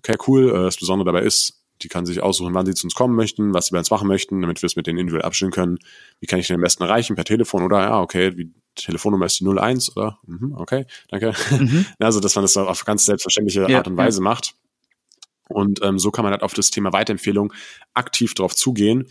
okay, 0.00 0.16
cool, 0.26 0.50
äh, 0.50 0.62
das 0.64 0.76
Besondere 0.76 1.12
dabei 1.12 1.22
ist, 1.22 1.60
die 1.82 1.88
kann 1.88 2.04
sich 2.06 2.22
aussuchen, 2.22 2.54
wann 2.54 2.66
sie 2.66 2.74
zu 2.74 2.86
uns 2.86 2.94
kommen 2.94 3.16
möchten, 3.16 3.54
was 3.54 3.66
sie 3.66 3.72
bei 3.72 3.78
uns 3.78 3.90
machen 3.90 4.08
möchten, 4.08 4.42
damit 4.42 4.62
wir 4.62 4.66
es 4.66 4.76
mit 4.76 4.86
denen 4.86 4.98
individuell 4.98 5.24
abstimmen 5.24 5.52
können. 5.52 5.78
Wie 6.20 6.26
kann 6.26 6.38
ich 6.38 6.46
den 6.46 6.56
am 6.56 6.62
besten 6.62 6.82
erreichen? 6.82 7.16
Per 7.16 7.24
Telefon 7.24 7.62
oder 7.62 7.80
ja, 7.80 8.00
okay, 8.00 8.30
die 8.30 8.52
Telefonnummer 8.74 9.26
ist 9.26 9.40
die 9.40 9.46
01 9.46 9.96
oder? 9.96 10.18
Mhm, 10.26 10.54
okay, 10.56 10.86
danke. 11.08 11.34
Mhm. 11.50 11.86
Also, 11.98 12.20
dass 12.20 12.34
man 12.34 12.44
das 12.44 12.56
auf 12.56 12.84
ganz 12.84 13.06
selbstverständliche 13.06 13.66
ja, 13.68 13.78
Art 13.78 13.88
und 13.88 13.96
Weise 13.96 14.18
ja. 14.18 14.24
macht. 14.24 14.54
Und 15.50 15.82
ähm, 15.82 15.98
so 15.98 16.10
kann 16.10 16.24
man 16.24 16.32
halt 16.32 16.42
auf 16.42 16.54
das 16.54 16.70
Thema 16.70 16.92
Weiterempfehlung 16.92 17.52
aktiv 17.94 18.34
drauf 18.34 18.54
zugehen. 18.54 19.06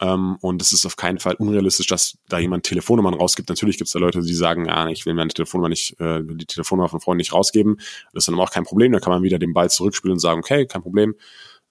Ähm, 0.00 0.36
und 0.40 0.60
es 0.60 0.72
ist 0.72 0.84
auf 0.84 0.96
keinen 0.96 1.20
Fall 1.20 1.34
unrealistisch, 1.34 1.86
dass 1.86 2.18
da 2.28 2.38
jemand 2.38 2.64
Telefonnummern 2.64 3.14
rausgibt. 3.14 3.48
Natürlich 3.48 3.78
gibt 3.78 3.86
es 3.86 3.92
da 3.92 4.00
Leute, 4.00 4.20
die 4.20 4.34
sagen, 4.34 4.68
ah, 4.68 4.88
ich 4.88 5.06
will 5.06 5.14
meine 5.14 5.28
Telefonnummer 5.28 5.68
nicht, 5.68 5.98
äh, 6.00 6.22
die 6.24 6.46
Telefonnummer 6.46 6.88
von 6.88 7.00
Freunden 7.00 7.18
nicht 7.18 7.32
rausgeben. 7.32 7.76
Das 8.12 8.22
ist 8.22 8.28
dann 8.28 8.40
auch 8.40 8.50
kein 8.50 8.64
Problem. 8.64 8.90
Da 8.92 8.98
kann 8.98 9.12
man 9.12 9.22
wieder 9.22 9.38
den 9.38 9.52
Ball 9.52 9.70
zurückspielen 9.70 10.14
und 10.14 10.18
sagen, 10.18 10.40
okay, 10.40 10.66
kein 10.66 10.82
Problem, 10.82 11.14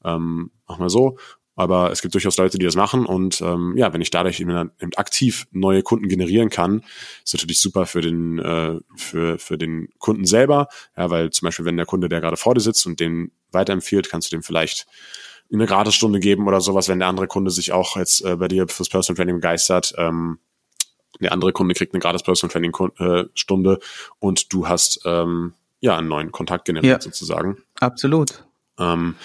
ähm, 0.05 0.51
machen 0.65 0.85
wir 0.85 0.89
so. 0.89 1.17
Aber 1.55 1.91
es 1.91 2.01
gibt 2.01 2.13
durchaus 2.13 2.37
Leute, 2.37 2.57
die 2.57 2.65
das 2.65 2.75
machen. 2.75 3.05
Und 3.05 3.41
ähm, 3.41 3.75
ja, 3.77 3.93
wenn 3.93 4.01
ich 4.01 4.09
dadurch 4.09 4.39
eben, 4.39 4.71
eben 4.79 4.93
aktiv 4.95 5.47
neue 5.51 5.83
Kunden 5.83 6.07
generieren 6.07 6.49
kann, 6.49 6.83
ist 7.23 7.33
natürlich 7.33 7.59
super 7.59 7.85
für 7.85 8.01
den, 8.01 8.39
äh, 8.39 8.79
für, 8.95 9.37
für 9.37 9.57
den 9.57 9.89
Kunden 9.99 10.25
selber. 10.25 10.69
Ja, 10.95 11.09
weil 11.09 11.29
zum 11.31 11.47
Beispiel, 11.47 11.65
wenn 11.65 11.77
der 11.77 11.85
Kunde, 11.85 12.09
der 12.09 12.21
gerade 12.21 12.37
vor 12.37 12.53
dir 12.53 12.61
sitzt 12.61 12.85
und 12.87 12.99
den 12.99 13.31
weiterempfiehlt, 13.51 14.09
kannst 14.09 14.31
du 14.31 14.35
dem 14.35 14.43
vielleicht 14.43 14.87
eine 15.53 15.65
Gratisstunde 15.65 16.19
geben 16.19 16.47
oder 16.47 16.61
sowas, 16.61 16.87
wenn 16.87 16.99
der 16.99 17.09
andere 17.09 17.27
Kunde 17.27 17.51
sich 17.51 17.71
auch 17.73 17.97
jetzt 17.97 18.23
äh, 18.23 18.37
bei 18.37 18.47
dir 18.47 18.67
fürs 18.67 18.89
Personal 18.89 19.17
Training 19.17 19.35
begeistert. 19.35 19.93
Ähm, 19.97 20.39
der 21.19 21.33
andere 21.33 21.51
Kunde 21.51 21.73
kriegt 21.73 21.93
eine 21.93 22.01
gratis 22.01 22.23
Personal 22.23 22.51
Training 22.51 22.73
äh, 22.97 23.25
Stunde 23.33 23.79
und 24.19 24.53
du 24.53 24.67
hast 24.67 25.01
ähm, 25.05 25.53
ja 25.81 25.97
einen 25.97 26.07
neuen 26.07 26.31
Kontakt 26.31 26.65
generiert 26.65 27.01
ja, 27.03 27.11
sozusagen. 27.11 27.57
Absolut. 27.79 28.45
Ähm, 28.79 29.15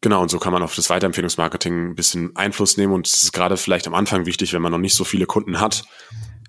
Genau, 0.00 0.22
und 0.22 0.30
so 0.30 0.38
kann 0.38 0.52
man 0.52 0.62
auf 0.62 0.76
das 0.76 0.90
Weiterempfehlungsmarketing 0.90 1.90
ein 1.90 1.94
bisschen 1.96 2.36
Einfluss 2.36 2.76
nehmen 2.76 2.92
und 2.92 3.06
es 3.06 3.22
ist 3.22 3.32
gerade 3.32 3.56
vielleicht 3.56 3.86
am 3.88 3.94
Anfang 3.94 4.26
wichtig, 4.26 4.52
wenn 4.52 4.62
man 4.62 4.70
noch 4.70 4.78
nicht 4.78 4.94
so 4.94 5.04
viele 5.04 5.26
Kunden 5.26 5.60
hat, 5.60 5.84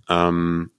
ähm, 0.08 0.70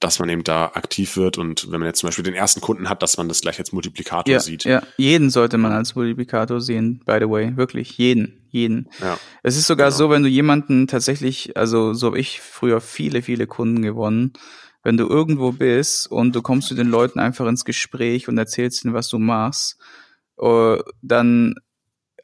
dass 0.00 0.18
man 0.18 0.28
eben 0.28 0.42
da 0.42 0.66
aktiv 0.74 1.16
wird 1.16 1.38
und 1.38 1.70
wenn 1.70 1.78
man 1.80 1.86
jetzt 1.86 2.00
zum 2.00 2.08
Beispiel 2.08 2.24
den 2.24 2.34
ersten 2.34 2.60
Kunden 2.60 2.90
hat, 2.90 3.02
dass 3.02 3.16
man 3.16 3.28
das 3.28 3.42
gleich 3.42 3.60
als 3.60 3.72
Multiplikator 3.72 4.32
ja, 4.32 4.40
sieht. 4.40 4.64
Ja, 4.64 4.82
jeden 4.96 5.30
sollte 5.30 5.56
man 5.56 5.70
als 5.70 5.94
Multiplikator 5.94 6.60
sehen, 6.60 7.00
by 7.06 7.18
the 7.20 7.28
way, 7.30 7.56
wirklich 7.56 7.96
jeden, 7.96 8.44
jeden. 8.50 8.88
Ja, 9.00 9.18
es 9.44 9.56
ist 9.56 9.68
sogar 9.68 9.88
genau. 9.88 9.96
so, 9.96 10.10
wenn 10.10 10.24
du 10.24 10.28
jemanden 10.28 10.88
tatsächlich, 10.88 11.56
also 11.56 11.94
so 11.94 12.08
habe 12.08 12.18
ich 12.18 12.40
früher 12.40 12.80
viele, 12.80 13.22
viele 13.22 13.46
Kunden 13.46 13.82
gewonnen, 13.82 14.32
wenn 14.82 14.96
du 14.96 15.08
irgendwo 15.08 15.52
bist 15.52 16.10
und 16.10 16.34
du 16.34 16.42
kommst 16.42 16.70
mit 16.70 16.78
den 16.78 16.88
Leuten 16.88 17.20
einfach 17.20 17.46
ins 17.46 17.64
Gespräch 17.64 18.28
und 18.28 18.36
erzählst 18.36 18.84
ihnen, 18.84 18.94
was 18.94 19.08
du 19.08 19.18
machst, 19.18 19.78
uh, 20.40 20.76
dann 21.02 21.54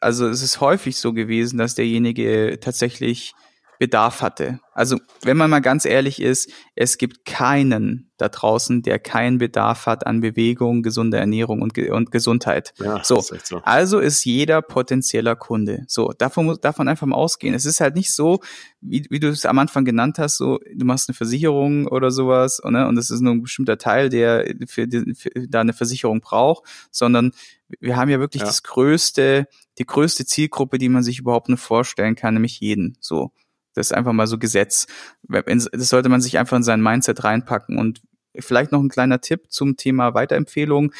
also 0.03 0.29
es 0.29 0.43
ist 0.43 0.61
häufig 0.61 0.97
so 0.97 1.13
gewesen, 1.13 1.59
dass 1.59 1.75
derjenige 1.75 2.59
tatsächlich 2.61 3.35
Bedarf 3.83 4.23
hatte. 4.23 4.61
Also 4.75 5.01
wenn 5.23 5.37
man 5.37 5.51
mal 5.51 5.59
ganz 5.59 5.85
ehrlich 5.85 6.23
ist, 6.23 6.53
es 6.77 6.99
gibt 6.99 7.25
keinen 7.25 8.13
da 8.17 8.29
draußen, 8.29 8.83
der 8.83 9.01
keinen 9.01 9.39
Bedarf 9.39 9.87
hat 9.87 10.07
an 10.07 10.21
Bewegung, 10.21 10.85
gesunder 10.85 11.19
Ernährung 11.19 11.63
und, 11.63 11.77
und 11.77 12.13
Gesundheit. 12.13 12.75
Ja, 12.79 13.03
so. 13.03 13.19
Ist 13.19 13.45
so. 13.45 13.57
Also 13.65 13.99
ist 13.99 14.25
jeder 14.25 14.63
potenzieller 14.63 15.35
Kunde. 15.35 15.83
So, 15.89 16.13
davon 16.17 16.47
muss 16.47 16.61
davon 16.61 16.87
einfach 16.87 17.09
mal 17.09 17.17
ausgehen. 17.17 17.55
Es 17.57 17.65
ist 17.65 17.81
halt 17.81 17.97
nicht 17.97 18.15
so, 18.15 18.39
wie, 18.81 19.05
wie 19.11 19.19
du 19.19 19.27
es 19.31 19.45
am 19.47 19.59
Anfang 19.59 19.85
genannt 19.85 20.21
hast, 20.21 20.37
so 20.37 20.61
du 20.73 20.87
machst 20.87 21.09
eine 21.09 21.17
Versicherung 21.17 21.89
oder 21.89 22.13
sowas 22.13 22.63
ne, 22.65 22.87
und 22.87 22.97
es 22.99 23.11
ist 23.11 23.21
nur 23.21 23.33
ein 23.33 23.43
bestimmter 23.43 23.79
Teil, 23.79 24.11
der 24.11 24.47
für, 24.69 24.87
für 25.17 25.31
da 25.49 25.61
eine 25.61 25.73
Versicherung 25.73 26.21
braucht, 26.21 26.63
sondern 26.93 27.33
wir 27.81 27.97
haben 27.97 28.11
ja 28.11 28.21
wirklich 28.21 28.43
ja. 28.43 28.47
das 28.47 28.63
größte, 28.63 29.49
die 29.79 29.87
größte 29.87 30.25
Zielgruppe, 30.25 30.79
die 30.79 30.89
man 30.89 31.03
sich 31.03 31.19
überhaupt 31.19 31.49
nur 31.49 31.59
vorstellen 31.59 32.15
kann, 32.15 32.35
nämlich 32.35 32.61
jeden. 32.61 32.97
So. 33.01 33.33
Das 33.75 33.89
ist 33.89 33.93
einfach 33.93 34.13
mal 34.13 34.27
so 34.27 34.39
Gesetz. 34.39 34.87
Das 35.23 35.89
sollte 35.89 36.09
man 36.09 36.21
sich 36.21 36.39
einfach 36.39 36.57
in 36.57 36.63
sein 36.63 36.83
Mindset 36.83 37.25
reinpacken. 37.25 37.79
Und 37.79 38.03
vielleicht 38.39 38.73
noch 38.73 38.81
ein 38.81 38.89
kleiner 38.89 39.21
Tipp 39.21 39.51
zum 39.51 39.77
Thema 39.77 40.15
Weiterempfehlung. 40.15 40.93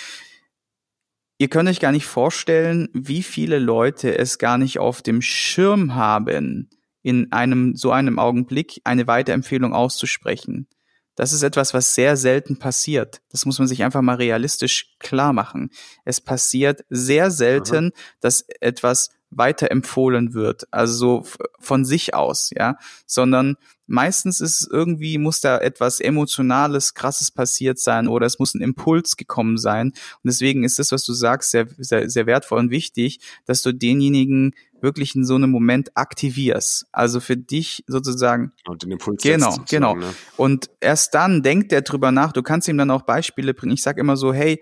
Ihr 1.39 1.49
könnt 1.49 1.69
euch 1.69 1.81
gar 1.81 1.93
nicht 1.93 2.07
vorstellen, 2.07 2.89
wie 2.93 3.23
viele 3.23 3.59
Leute 3.59 4.17
es 4.17 4.39
gar 4.39 4.59
nicht 4.59 4.79
auf 4.79 5.03
dem 5.03 5.23
Schirm 5.23 5.95
haben, 5.95 6.71
in 7.03 7.33
einem 7.33 7.75
so 7.75 7.91
einem 7.91 8.19
Augenblick 8.19 8.81
eine 8.85 9.07
Weiterempfehlung 9.07 9.75
auszusprechen. 9.75 10.69
Das 11.15 11.33
ist 11.33 11.43
etwas, 11.43 11.75
was 11.75 11.95
sehr 11.95 12.17
selten 12.17 12.59
passiert. 12.59 13.21
Das 13.31 13.45
muss 13.45 13.59
man 13.59 13.69
sich 13.69 13.83
einfach 13.83 14.01
mal 14.01 14.17
realistisch 14.17 14.95
klar 14.99 15.33
machen. 15.33 15.71
Es 16.05 16.21
passiert 16.21 16.85
sehr 16.89 17.31
selten, 17.31 17.87
Aha. 17.87 18.03
dass 18.21 18.47
etwas 18.61 19.11
weiterempfohlen 19.37 20.35
wird, 20.35 20.65
also 20.71 20.95
so 20.95 21.27
von 21.59 21.85
sich 21.85 22.15
aus, 22.15 22.51
ja, 22.55 22.77
sondern 23.07 23.57
meistens 23.87 24.41
ist 24.41 24.63
es 24.63 24.69
irgendwie, 24.69 25.19
muss 25.19 25.41
da 25.41 25.59
etwas 25.59 26.01
Emotionales, 26.01 26.95
Krasses 26.95 27.31
passiert 27.31 27.79
sein 27.79 28.09
oder 28.09 28.27
es 28.27 28.39
muss 28.39 28.55
ein 28.55 28.63
Impuls 28.63 29.17
gekommen 29.17 29.59
sein. 29.59 29.89
Und 29.89 30.25
deswegen 30.25 30.65
ist 30.65 30.79
das, 30.79 30.93
was 30.93 31.05
du 31.05 31.13
sagst, 31.13 31.51
sehr, 31.51 31.67
sehr, 31.79 32.09
sehr 32.09 32.27
wertvoll 32.27 32.59
und 32.59 32.71
wichtig, 32.71 33.21
dass 33.45 33.63
du 33.63 33.73
denjenigen 33.73 34.55
wirklich 34.81 35.15
in 35.15 35.25
so 35.25 35.35
einem 35.35 35.51
Moment 35.51 35.97
aktivierst. 35.97 36.87
Also 36.91 37.21
für 37.21 37.37
dich 37.37 37.85
sozusagen. 37.87 38.53
Und 38.67 38.83
den 38.83 38.93
Impuls. 38.93 39.23
Genau, 39.23 39.57
genau. 39.69 39.95
Ne? 39.95 40.13
Und 40.37 40.71
erst 40.81 41.15
dann 41.15 41.43
denkt 41.43 41.73
er 41.73 41.83
drüber 41.83 42.13
nach. 42.13 42.33
Du 42.33 42.43
kannst 42.43 42.69
ihm 42.69 42.79
dann 42.79 42.91
auch 42.91 43.03
Beispiele 43.03 43.55
bringen. 43.55 43.75
Ich 43.75 43.83
sag 43.83 43.99
immer 43.99 44.17
so, 44.17 44.33
hey, 44.33 44.61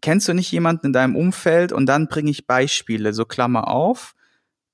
kennst 0.00 0.28
du 0.28 0.34
nicht 0.34 0.52
jemanden 0.52 0.86
in 0.88 0.92
deinem 0.92 1.16
Umfeld? 1.16 1.72
Und 1.72 1.86
dann 1.86 2.08
bringe 2.08 2.30
ich 2.30 2.46
Beispiele, 2.46 3.12
so 3.12 3.24
Klammer 3.24 3.68
auf, 3.68 4.14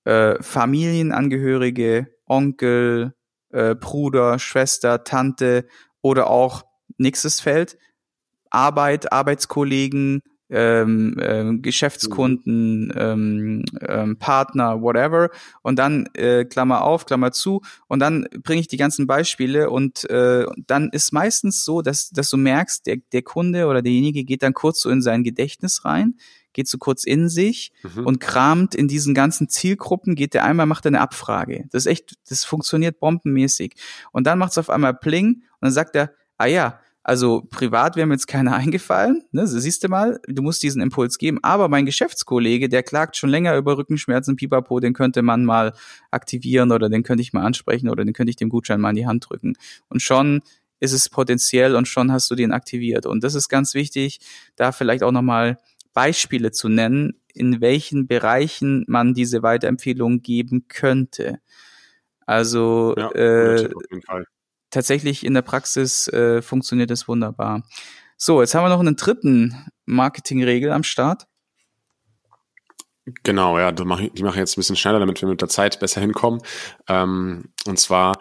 äh, 0.04 0.42
Familienangehörige, 0.42 2.08
Onkel, 2.26 3.14
äh, 3.50 3.74
Bruder, 3.74 4.38
Schwester, 4.38 5.04
Tante 5.04 5.66
oder 6.00 6.28
auch 6.28 6.64
nächstes 6.98 7.40
Feld, 7.40 7.78
Arbeit, 8.50 9.12
Arbeitskollegen, 9.12 10.22
ähm, 10.52 11.16
ähm, 11.20 11.62
Geschäftskunden, 11.62 12.92
ähm, 12.94 13.64
ähm, 13.80 14.18
Partner, 14.18 14.82
whatever. 14.82 15.30
Und 15.62 15.78
dann 15.78 16.06
äh, 16.14 16.44
Klammer 16.44 16.82
auf, 16.82 17.06
Klammer 17.06 17.32
zu. 17.32 17.62
Und 17.88 18.00
dann 18.00 18.26
bringe 18.42 18.60
ich 18.60 18.68
die 18.68 18.76
ganzen 18.76 19.06
Beispiele 19.06 19.70
und 19.70 20.08
äh, 20.10 20.44
dann 20.66 20.90
ist 20.90 21.12
meistens 21.12 21.64
so, 21.64 21.80
dass, 21.80 22.10
dass 22.10 22.28
du 22.28 22.36
merkst, 22.36 22.86
der, 22.86 22.98
der 23.12 23.22
Kunde 23.22 23.66
oder 23.66 23.80
derjenige 23.82 24.24
geht 24.24 24.42
dann 24.42 24.52
kurz 24.52 24.82
so 24.82 24.90
in 24.90 25.00
sein 25.00 25.24
Gedächtnis 25.24 25.86
rein, 25.86 26.16
geht 26.52 26.68
so 26.68 26.76
kurz 26.76 27.04
in 27.04 27.30
sich 27.30 27.72
mhm. 27.82 28.06
und 28.06 28.20
kramt 28.20 28.74
in 28.74 28.88
diesen 28.88 29.14
ganzen 29.14 29.48
Zielgruppen, 29.48 30.14
geht 30.14 30.34
der 30.34 30.44
einmal, 30.44 30.66
macht 30.66 30.86
eine 30.86 31.00
Abfrage. 31.00 31.64
Das 31.70 31.86
ist 31.86 31.90
echt, 31.90 32.16
das 32.28 32.44
funktioniert 32.44 33.00
bombenmäßig. 33.00 33.74
Und 34.12 34.26
dann 34.26 34.38
macht 34.38 34.52
es 34.52 34.58
auf 34.58 34.68
einmal 34.68 34.92
Pling 34.92 35.36
und 35.36 35.62
dann 35.62 35.72
sagt 35.72 35.96
er, 35.96 36.12
ah 36.36 36.46
ja, 36.46 36.78
also 37.04 37.42
privat 37.50 37.96
wäre 37.96 38.06
mir 38.06 38.14
jetzt 38.14 38.28
keiner 38.28 38.54
eingefallen, 38.56 39.24
ne? 39.32 39.46
Siehst 39.46 39.82
du 39.84 39.88
mal, 39.88 40.20
du 40.26 40.42
musst 40.42 40.62
diesen 40.62 40.82
Impuls 40.82 41.18
geben. 41.18 41.38
Aber 41.42 41.68
mein 41.68 41.86
Geschäftskollege, 41.86 42.68
der 42.68 42.82
klagt 42.82 43.16
schon 43.16 43.30
länger 43.30 43.56
über 43.56 43.76
Rückenschmerzen, 43.76 44.36
Pipapo, 44.36 44.80
den 44.80 44.92
könnte 44.92 45.22
man 45.22 45.44
mal 45.44 45.72
aktivieren 46.10 46.72
oder 46.72 46.88
den 46.88 47.02
könnte 47.02 47.22
ich 47.22 47.32
mal 47.32 47.44
ansprechen 47.44 47.88
oder 47.88 48.04
den 48.04 48.14
könnte 48.14 48.30
ich 48.30 48.36
dem 48.36 48.48
Gutschein 48.48 48.80
mal 48.80 48.90
in 48.90 48.96
die 48.96 49.06
Hand 49.06 49.28
drücken. 49.28 49.54
Und 49.88 50.00
schon 50.00 50.42
ist 50.80 50.92
es 50.92 51.08
potenziell 51.08 51.76
und 51.76 51.86
schon 51.86 52.10
hast 52.10 52.30
du 52.30 52.34
den 52.34 52.52
aktiviert. 52.52 53.06
Und 53.06 53.22
das 53.22 53.34
ist 53.34 53.48
ganz 53.48 53.74
wichtig, 53.74 54.20
da 54.56 54.72
vielleicht 54.72 55.02
auch 55.02 55.12
nochmal 55.12 55.58
Beispiele 55.92 56.50
zu 56.50 56.68
nennen, 56.68 57.20
in 57.34 57.60
welchen 57.60 58.06
Bereichen 58.06 58.84
man 58.88 59.14
diese 59.14 59.42
Weiterempfehlung 59.42 60.22
geben 60.22 60.66
könnte. 60.68 61.40
Also 62.26 62.94
ja, 62.96 63.10
äh, 63.12 63.68
tatsächlich 64.72 65.24
in 65.24 65.34
der 65.34 65.42
Praxis 65.42 66.08
äh, 66.08 66.42
funktioniert 66.42 66.90
es 66.90 67.06
wunderbar. 67.06 67.62
So, 68.16 68.40
jetzt 68.40 68.54
haben 68.54 68.64
wir 68.64 68.68
noch 68.68 68.80
einen 68.80 68.96
dritten 68.96 69.66
Marketingregel 69.84 70.72
am 70.72 70.82
Start. 70.82 71.26
Genau, 73.24 73.58
ja, 73.58 73.72
die 73.72 73.84
mache 73.84 74.10
ich, 74.12 74.22
mach 74.22 74.32
ich 74.32 74.38
jetzt 74.38 74.56
ein 74.56 74.60
bisschen 74.60 74.76
schneller, 74.76 75.00
damit 75.00 75.20
wir 75.20 75.28
mit 75.28 75.40
der 75.40 75.48
Zeit 75.48 75.80
besser 75.80 76.00
hinkommen. 76.00 76.40
Ähm, 76.88 77.52
und 77.66 77.78
zwar, 77.78 78.16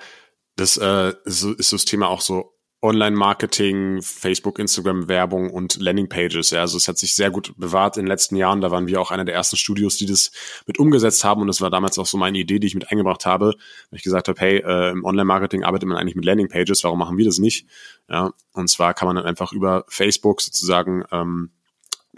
das 0.56 0.78
äh, 0.78 1.14
ist, 1.26 1.44
ist 1.44 1.74
das 1.74 1.86
Thema 1.86 2.08
auch 2.08 2.22
so 2.22 2.58
Online-Marketing, 2.84 4.02
Facebook, 4.02 4.58
Instagram-Werbung 4.58 5.52
und 5.52 5.80
Landing-Pages. 5.80 6.50
Ja, 6.50 6.62
also 6.62 6.78
es 6.78 6.88
hat 6.88 6.98
sich 6.98 7.14
sehr 7.14 7.30
gut 7.30 7.54
bewahrt 7.56 7.98
in 7.98 8.04
den 8.04 8.08
letzten 8.08 8.36
Jahren. 8.36 8.60
Da 8.60 8.72
waren 8.72 8.88
wir 8.88 9.00
auch 9.00 9.12
einer 9.12 9.26
der 9.26 9.36
ersten 9.36 9.56
Studios, 9.56 9.98
die 9.98 10.08
das 10.08 10.32
mit 10.66 10.80
umgesetzt 10.80 11.24
haben. 11.24 11.42
Und 11.42 11.48
das 11.48 11.62
war 11.62 11.70
damals 11.70 12.00
auch 12.00 12.08
so 12.08 12.18
meine 12.18 12.40
Idee, 12.40 12.58
die 12.58 12.68
ich 12.68 12.74
mit 12.74 12.90
eingebracht 12.90 13.26
habe, 13.26 13.54
weil 13.90 13.98
ich 13.98 14.04
gesagt 14.04 14.28
habe, 14.30 14.40
hey, 14.40 14.58
äh, 14.58 14.92
im 14.92 15.06
Online-Marketing 15.06 15.64
arbeitet 15.64 15.90
man 15.90 15.98
eigentlich 15.98 16.16
mit 16.16 16.26
Landing-Pages. 16.26 16.84
Warum 16.84 16.98
machen 16.98 17.18
wir 17.18 17.26
das 17.26 17.38
nicht? 17.38 17.68
Ja, 18.10 18.34
und 18.54 18.68
zwar 18.68 18.96
kann 18.96 19.08
man 19.08 19.16
dann 19.16 19.26
einfach 19.26 19.54
über 19.54 19.86
Facebook 19.88 20.42
sozusagen 20.42 21.04
ähm, 21.12 21.52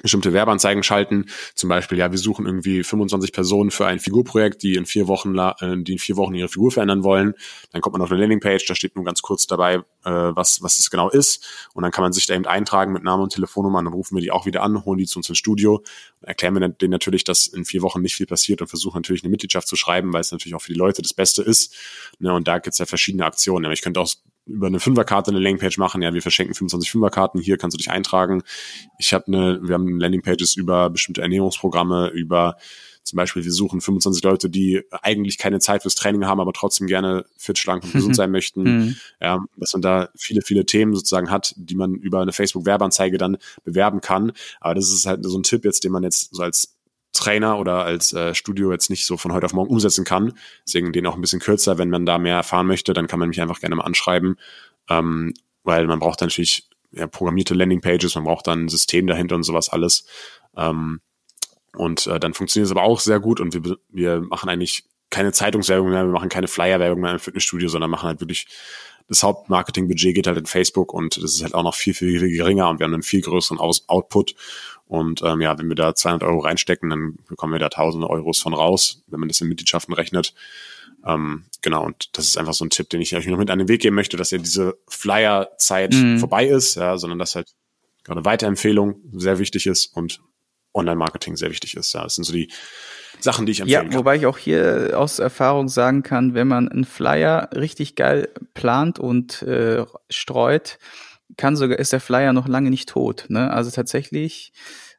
bestimmte 0.01 0.33
Werbeanzeigen 0.33 0.81
schalten. 0.83 1.25
Zum 1.53 1.69
Beispiel, 1.69 1.97
ja, 1.97 2.11
wir 2.11 2.17
suchen 2.17 2.45
irgendwie 2.45 2.83
25 2.83 3.31
Personen 3.31 3.69
für 3.69 3.85
ein 3.85 3.99
Figurprojekt, 3.99 4.63
die 4.63 4.75
in 4.75 4.85
vier 4.85 5.07
Wochen, 5.07 5.37
äh, 5.37 5.53
die 5.83 5.93
in 5.93 5.99
vier 5.99 6.17
Wochen 6.17 6.33
ihre 6.33 6.49
Figur 6.49 6.71
verändern 6.71 7.03
wollen. 7.03 7.33
Dann 7.71 7.81
kommt 7.81 7.93
man 7.93 8.01
auf 8.01 8.11
eine 8.11 8.19
Landingpage, 8.19 8.65
da 8.65 8.75
steht 8.75 8.95
nur 8.95 9.05
ganz 9.05 9.21
kurz 9.21 9.45
dabei, 9.45 9.75
äh, 9.75 9.81
was, 10.03 10.63
was 10.63 10.77
das 10.77 10.89
genau 10.89 11.09
ist. 11.09 11.45
Und 11.73 11.83
dann 11.83 11.91
kann 11.91 12.03
man 12.03 12.13
sich 12.13 12.25
da 12.25 12.33
eben 12.33 12.45
eintragen 12.45 12.91
mit 12.91 13.03
Name 13.03 13.23
und 13.23 13.33
Telefonnummer. 13.33 13.83
Dann 13.83 13.93
rufen 13.93 14.15
wir 14.15 14.21
die 14.21 14.31
auch 14.31 14.45
wieder 14.45 14.63
an, 14.63 14.83
holen 14.83 14.97
die 14.97 15.05
zu 15.05 15.19
uns 15.19 15.29
ins 15.29 15.37
Studio, 15.37 15.83
erklären 16.21 16.55
wir 16.55 16.67
denen 16.67 16.91
natürlich, 16.91 17.23
dass 17.23 17.47
in 17.47 17.65
vier 17.65 17.81
Wochen 17.81 18.01
nicht 18.01 18.15
viel 18.15 18.25
passiert 18.25 18.61
und 18.61 18.67
versuchen 18.67 18.97
natürlich 18.97 19.23
eine 19.23 19.31
Mitgliedschaft 19.31 19.67
zu 19.67 19.75
schreiben, 19.75 20.13
weil 20.13 20.21
es 20.21 20.31
natürlich 20.31 20.55
auch 20.55 20.61
für 20.61 20.73
die 20.73 20.79
Leute 20.79 21.01
das 21.01 21.13
Beste 21.13 21.43
ist. 21.43 21.75
Ne, 22.19 22.33
und 22.33 22.47
da 22.47 22.59
gibt's 22.59 22.79
ja 22.79 22.85
verschiedene 22.85 23.25
Aktionen. 23.25 23.71
Ich 23.71 23.81
könnte 23.81 23.99
auch 23.99 24.09
über 24.45 24.67
eine 24.67 24.79
Fünferkarte 24.79 25.31
eine 25.31 25.39
Landingpage 25.39 25.77
machen. 25.77 26.01
Ja, 26.01 26.13
wir 26.13 26.21
verschenken 26.21 26.53
25 26.53 26.91
Fünferkarten. 26.91 27.39
Hier 27.39 27.57
kannst 27.57 27.75
du 27.75 27.77
dich 27.77 27.89
eintragen. 27.89 28.43
Ich 28.99 29.13
habe 29.13 29.27
eine, 29.27 29.59
wir 29.61 29.75
haben 29.75 29.99
Landingpages 29.99 30.55
über 30.55 30.89
bestimmte 30.89 31.21
Ernährungsprogramme, 31.21 32.09
über 32.09 32.57
zum 33.03 33.17
Beispiel, 33.17 33.43
wir 33.43 33.51
suchen 33.51 33.81
25 33.81 34.23
Leute, 34.23 34.49
die 34.49 34.81
eigentlich 34.91 35.37
keine 35.37 35.59
Zeit 35.59 35.81
fürs 35.81 35.95
Training 35.95 36.25
haben, 36.25 36.39
aber 36.39 36.53
trotzdem 36.53 36.87
gerne 36.87 37.25
fit, 37.37 37.57
schlank 37.57 37.83
und 37.83 37.91
gesund 37.91 38.15
sein 38.15 38.31
möchten. 38.31 38.63
Mhm. 38.63 38.95
Ja, 39.21 39.43
dass 39.57 39.73
man 39.73 39.81
da 39.81 40.09
viele, 40.15 40.41
viele 40.41 40.65
Themen 40.65 40.95
sozusagen 40.95 41.29
hat, 41.29 41.53
die 41.57 41.75
man 41.75 41.95
über 41.95 42.21
eine 42.21 42.31
Facebook-Werbeanzeige 42.31 43.17
dann 43.17 43.37
bewerben 43.65 43.99
kann. 43.99 44.31
Aber 44.61 44.73
das 44.73 44.91
ist 44.91 45.05
halt 45.05 45.25
so 45.25 45.37
ein 45.37 45.43
Tipp 45.43 45.65
jetzt, 45.65 45.83
den 45.83 45.91
man 45.91 46.03
jetzt 46.03 46.33
so 46.33 46.41
als 46.41 46.72
Trainer 47.13 47.57
oder 47.59 47.85
als 47.85 48.11
äh, 48.13 48.33
Studio 48.35 48.71
jetzt 48.71 48.89
nicht 48.89 49.05
so 49.05 49.17
von 49.17 49.31
heute 49.31 49.45
auf 49.45 49.53
morgen 49.53 49.69
umsetzen 49.69 50.03
kann. 50.03 50.33
Deswegen 50.65 50.91
den 50.91 51.07
auch 51.07 51.15
ein 51.15 51.21
bisschen 51.21 51.39
kürzer. 51.39 51.77
Wenn 51.77 51.89
man 51.89 52.05
da 52.05 52.17
mehr 52.17 52.35
erfahren 52.35 52.67
möchte, 52.67 52.93
dann 52.93 53.07
kann 53.07 53.19
man 53.19 53.29
mich 53.29 53.39
einfach 53.39 53.59
gerne 53.59 53.75
mal 53.75 53.83
anschreiben, 53.83 54.37
ähm, 54.89 55.33
weil 55.63 55.87
man 55.87 55.99
braucht 55.99 56.21
natürlich 56.21 56.67
ja, 56.91 57.07
programmierte 57.07 57.53
Landingpages, 57.53 58.15
man 58.15 58.25
braucht 58.25 58.47
dann 58.47 58.65
ein 58.65 58.69
System 58.69 59.07
dahinter 59.07 59.35
und 59.35 59.43
sowas 59.43 59.69
alles. 59.69 60.05
Ähm, 60.57 61.01
und 61.75 62.07
äh, 62.07 62.19
dann 62.19 62.33
funktioniert 62.33 62.67
es 62.67 62.71
aber 62.71 62.83
auch 62.83 62.99
sehr 62.99 63.19
gut 63.19 63.39
und 63.39 63.53
wir, 63.53 63.77
wir 63.89 64.21
machen 64.21 64.49
eigentlich 64.49 64.83
keine 65.09 65.31
Zeitungswerbung 65.31 65.89
mehr, 65.89 66.05
wir 66.05 66.11
machen 66.11 66.29
keine 66.29 66.47
Flyer-Werbung 66.47 67.01
mehr 67.01 67.11
im 67.11 67.19
Fitnessstudio, 67.19 67.69
sondern 67.69 67.91
machen 67.91 68.07
halt 68.07 68.19
wirklich 68.19 68.47
das 69.07 69.23
Hauptmarketingbudget 69.23 70.15
geht 70.15 70.27
halt 70.27 70.37
in 70.37 70.45
Facebook 70.45 70.93
und 70.93 71.17
das 71.17 71.35
ist 71.35 71.43
halt 71.43 71.53
auch 71.53 71.63
noch 71.63 71.75
viel, 71.75 71.93
viel, 71.93 72.19
viel 72.19 72.35
geringer 72.35 72.69
und 72.69 72.79
wir 72.79 72.85
haben 72.85 72.93
einen 72.93 73.03
viel 73.03 73.21
größeren 73.21 73.59
Aus 73.59 73.87
Output 73.87 74.35
und 74.87 75.21
ähm, 75.23 75.41
ja, 75.41 75.57
wenn 75.57 75.69
wir 75.69 75.75
da 75.75 75.95
200 75.95 76.27
Euro 76.27 76.39
reinstecken, 76.39 76.89
dann 76.89 77.17
bekommen 77.27 77.53
wir 77.53 77.59
da 77.59 77.69
tausende 77.69 78.09
Euros 78.09 78.39
von 78.39 78.53
raus, 78.53 79.03
wenn 79.07 79.19
man 79.19 79.29
das 79.29 79.41
in 79.41 79.47
Mitgliedschaften 79.47 79.93
rechnet. 79.93 80.33
Ähm, 81.05 81.45
genau, 81.61 81.85
und 81.85 82.17
das 82.17 82.25
ist 82.25 82.37
einfach 82.37 82.53
so 82.53 82.65
ein 82.65 82.69
Tipp, 82.69 82.89
den 82.89 83.01
ich 83.01 83.15
euch 83.15 83.25
noch 83.27 83.37
mit 83.37 83.49
an 83.49 83.59
den 83.59 83.67
Weg 83.67 83.81
geben 83.81 83.95
möchte, 83.95 84.17
dass 84.17 84.31
ja 84.31 84.37
diese 84.37 84.77
Flyer-Zeit 84.87 85.93
mhm. 85.93 86.19
vorbei 86.19 86.47
ist, 86.47 86.75
ja, 86.75 86.97
sondern 86.97 87.19
dass 87.19 87.35
halt 87.35 87.53
gerade 88.03 88.25
Weiterempfehlung 88.25 89.01
sehr 89.13 89.39
wichtig 89.39 89.65
ist 89.67 89.95
und 89.95 90.21
Online-Marketing 90.73 91.35
sehr 91.35 91.49
wichtig 91.51 91.75
ist. 91.75 91.93
Ja, 91.93 92.03
das 92.03 92.15
sind 92.15 92.23
so 92.23 92.33
die 92.33 92.51
Sachen, 93.19 93.45
die 93.45 93.53
ich 93.53 93.61
empfehlen 93.61 93.91
ja. 93.91 93.97
Wobei 93.97 94.15
ich 94.17 94.25
auch 94.25 94.37
hier 94.37 94.93
aus 94.95 95.19
Erfahrung 95.19 95.69
sagen 95.69 96.03
kann, 96.03 96.33
wenn 96.33 96.47
man 96.47 96.67
einen 96.67 96.83
Flyer 96.83 97.49
richtig 97.55 97.95
geil 97.95 98.29
plant 98.53 98.99
und 98.99 99.41
äh, 99.43 99.85
streut, 100.09 100.77
kann 101.37 101.55
sogar, 101.55 101.79
ist 101.79 101.93
der 101.93 101.99
Flyer 101.99 102.33
noch 102.33 102.47
lange 102.47 102.69
nicht 102.69 102.89
tot. 102.89 103.25
Ne? 103.29 103.51
Also 103.51 103.71
tatsächlich 103.71 104.53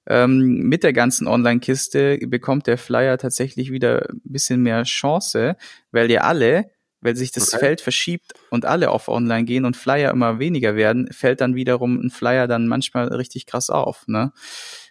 ähm, 0.06 0.60
mit 0.60 0.82
der 0.82 0.92
ganzen 0.92 1.26
Online-Kiste 1.26 2.18
bekommt 2.26 2.66
der 2.66 2.78
Flyer 2.78 3.18
tatsächlich 3.18 3.70
wieder 3.70 4.08
ein 4.10 4.20
bisschen 4.24 4.62
mehr 4.62 4.82
Chance, 4.84 5.56
weil 5.92 6.10
ihr 6.10 6.24
alle 6.24 6.70
Weil 7.00 7.16
sich 7.16 7.32
das 7.32 7.52
okay. 7.52 7.58
Feld 7.66 7.80
verschiebt 7.82 8.32
und 8.50 8.64
alle 8.64 8.90
auf 8.90 9.08
online 9.08 9.44
gehen 9.44 9.66
und 9.66 9.76
Flyer 9.76 10.10
immer 10.10 10.38
weniger 10.38 10.74
werden, 10.74 11.12
fällt 11.12 11.40
dann 11.42 11.54
wiederum 11.54 12.00
ein 12.00 12.10
Flyer 12.10 12.46
dann 12.46 12.66
manchmal 12.66 13.08
richtig 13.08 13.44
krass 13.44 13.68
auf. 13.68 14.04
Ne? 14.06 14.32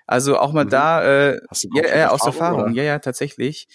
Also 0.06 0.38
auch 0.38 0.54
mal 0.54 0.66
mhm. 0.66 0.70
da, 0.70 1.04
äh, 1.04 1.40
ja, 1.74 1.84
äh, 1.84 2.06
aus 2.06 2.26
Erfahrung, 2.26 2.64
oder? 2.66 2.72
ja, 2.74 2.84
ja, 2.84 3.00
tatsächlich. 3.00 3.68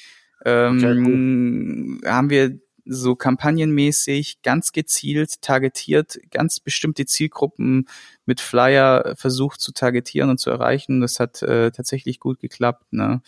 Ähm, 0.44 0.78
okay, 0.78 2.00
cool. 2.04 2.10
haben 2.12 2.30
wir 2.30 2.60
so 2.88 3.14
kampagnenmäßig 3.14 4.40
ganz 4.42 4.72
gezielt 4.72 5.42
targetiert, 5.42 6.18
ganz 6.30 6.58
bestimmte 6.58 7.04
Zielgruppen 7.04 7.86
mit 8.24 8.40
Flyer 8.40 9.14
versucht 9.16 9.60
zu 9.60 9.72
targetieren 9.72 10.30
und 10.30 10.38
zu 10.38 10.50
erreichen. 10.50 11.00
Das 11.00 11.20
hat 11.20 11.42
äh, 11.42 11.70
tatsächlich 11.70 12.18
gut 12.18 12.40
geklappt. 12.40 12.92
Ne? 12.92 13.22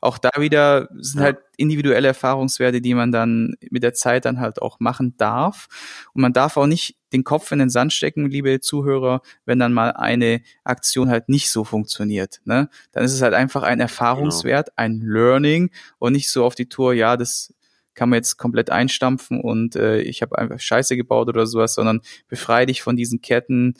Auch 0.00 0.18
da 0.18 0.30
wieder 0.38 0.88
sind 0.98 1.20
ja. 1.20 1.26
halt 1.26 1.38
individuelle 1.56 2.08
Erfahrungswerte, 2.08 2.80
die 2.80 2.94
man 2.94 3.12
dann 3.12 3.54
mit 3.70 3.84
der 3.84 3.94
Zeit 3.94 4.24
dann 4.24 4.40
halt 4.40 4.60
auch 4.60 4.80
machen 4.80 5.16
darf. 5.16 5.68
Und 6.12 6.22
man 6.22 6.32
darf 6.32 6.56
auch 6.56 6.66
nicht 6.66 6.96
den 7.12 7.22
Kopf 7.24 7.52
in 7.52 7.60
den 7.60 7.70
Sand 7.70 7.92
stecken, 7.92 8.28
liebe 8.28 8.60
Zuhörer, 8.60 9.22
wenn 9.44 9.60
dann 9.60 9.72
mal 9.72 9.92
eine 9.92 10.42
Aktion 10.64 11.08
halt 11.08 11.28
nicht 11.28 11.50
so 11.50 11.62
funktioniert. 11.62 12.40
Ne? 12.44 12.68
Dann 12.92 13.04
ist 13.04 13.12
es 13.12 13.22
halt 13.22 13.34
einfach 13.34 13.62
ein 13.62 13.78
Erfahrungswert, 13.78 14.66
genau. 14.66 14.76
ein 14.76 15.00
Learning 15.00 15.70
und 15.98 16.12
nicht 16.12 16.30
so 16.30 16.44
auf 16.44 16.56
die 16.56 16.68
Tour, 16.68 16.94
ja, 16.94 17.16
das 17.16 17.54
kann 17.94 18.08
man 18.10 18.18
jetzt 18.18 18.36
komplett 18.36 18.70
einstampfen 18.70 19.40
und 19.40 19.76
äh, 19.76 20.00
ich 20.00 20.22
habe 20.22 20.38
einfach 20.38 20.60
Scheiße 20.60 20.96
gebaut 20.96 21.28
oder 21.28 21.46
sowas, 21.46 21.74
sondern 21.74 22.00
befreie 22.28 22.66
dich 22.66 22.82
von 22.82 22.96
diesen 22.96 23.20
Ketten, 23.20 23.74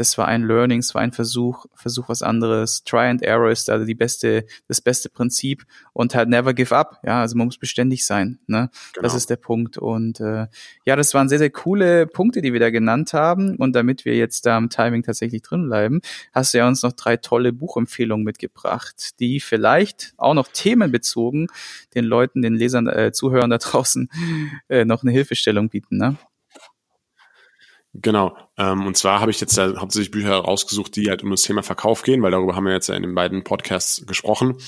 das 0.00 0.16
war 0.16 0.26
ein 0.26 0.42
Learning, 0.44 0.78
es 0.78 0.94
war 0.94 1.02
ein 1.02 1.12
Versuch, 1.12 1.66
Versuch 1.74 2.08
was 2.08 2.22
anderes. 2.22 2.84
Try 2.84 3.08
and 3.08 3.22
Error 3.22 3.50
ist 3.50 3.68
also 3.68 3.84
die 3.84 3.94
beste, 3.94 4.46
das 4.66 4.80
beste 4.80 5.10
Prinzip 5.10 5.64
und 5.92 6.14
halt 6.14 6.30
never 6.30 6.54
give 6.54 6.74
up. 6.74 7.00
Ja, 7.04 7.20
also 7.20 7.36
man 7.36 7.46
muss 7.46 7.58
beständig 7.58 8.06
sein. 8.06 8.38
Ne? 8.46 8.70
Genau. 8.94 9.02
Das 9.02 9.14
ist 9.14 9.28
der 9.28 9.36
Punkt. 9.36 9.76
Und 9.76 10.18
äh, 10.20 10.46
ja, 10.86 10.96
das 10.96 11.12
waren 11.12 11.28
sehr, 11.28 11.38
sehr 11.38 11.50
coole 11.50 12.06
Punkte, 12.06 12.40
die 12.40 12.54
wir 12.54 12.60
da 12.60 12.70
genannt 12.70 13.12
haben. 13.12 13.56
Und 13.56 13.76
damit 13.76 14.06
wir 14.06 14.16
jetzt 14.16 14.46
da 14.46 14.56
am 14.56 14.70
Timing 14.70 15.02
tatsächlich 15.02 15.42
drin 15.42 15.66
bleiben, 15.66 16.00
hast 16.32 16.54
du 16.54 16.58
ja 16.58 16.66
uns 16.66 16.82
noch 16.82 16.92
drei 16.92 17.18
tolle 17.18 17.52
Buchempfehlungen 17.52 18.24
mitgebracht, 18.24 19.20
die 19.20 19.38
vielleicht 19.38 20.14
auch 20.16 20.34
noch 20.34 20.48
themenbezogen 20.48 21.48
den 21.94 22.06
Leuten, 22.06 22.40
den 22.40 22.54
Lesern, 22.54 22.86
äh, 22.86 23.12
Zuhörern 23.12 23.50
da 23.50 23.58
draußen 23.58 24.08
äh, 24.70 24.86
noch 24.86 25.02
eine 25.02 25.12
Hilfestellung 25.12 25.68
bieten. 25.68 25.98
Ne? 25.98 26.16
Genau. 27.92 28.36
Ähm, 28.56 28.86
und 28.86 28.96
zwar 28.96 29.20
habe 29.20 29.32
ich 29.32 29.40
jetzt 29.40 29.58
da 29.58 29.76
hauptsächlich 29.76 30.12
Bücher 30.12 30.36
rausgesucht, 30.36 30.94
die 30.94 31.08
halt 31.08 31.24
um 31.24 31.30
das 31.30 31.42
Thema 31.42 31.62
Verkauf 31.62 32.02
gehen, 32.02 32.22
weil 32.22 32.30
darüber 32.30 32.54
haben 32.54 32.64
wir 32.64 32.72
jetzt 32.72 32.88
ja 32.88 32.94
in 32.94 33.02
den 33.02 33.14
beiden 33.14 33.42
Podcasts 33.42 34.06
gesprochen. 34.06 34.58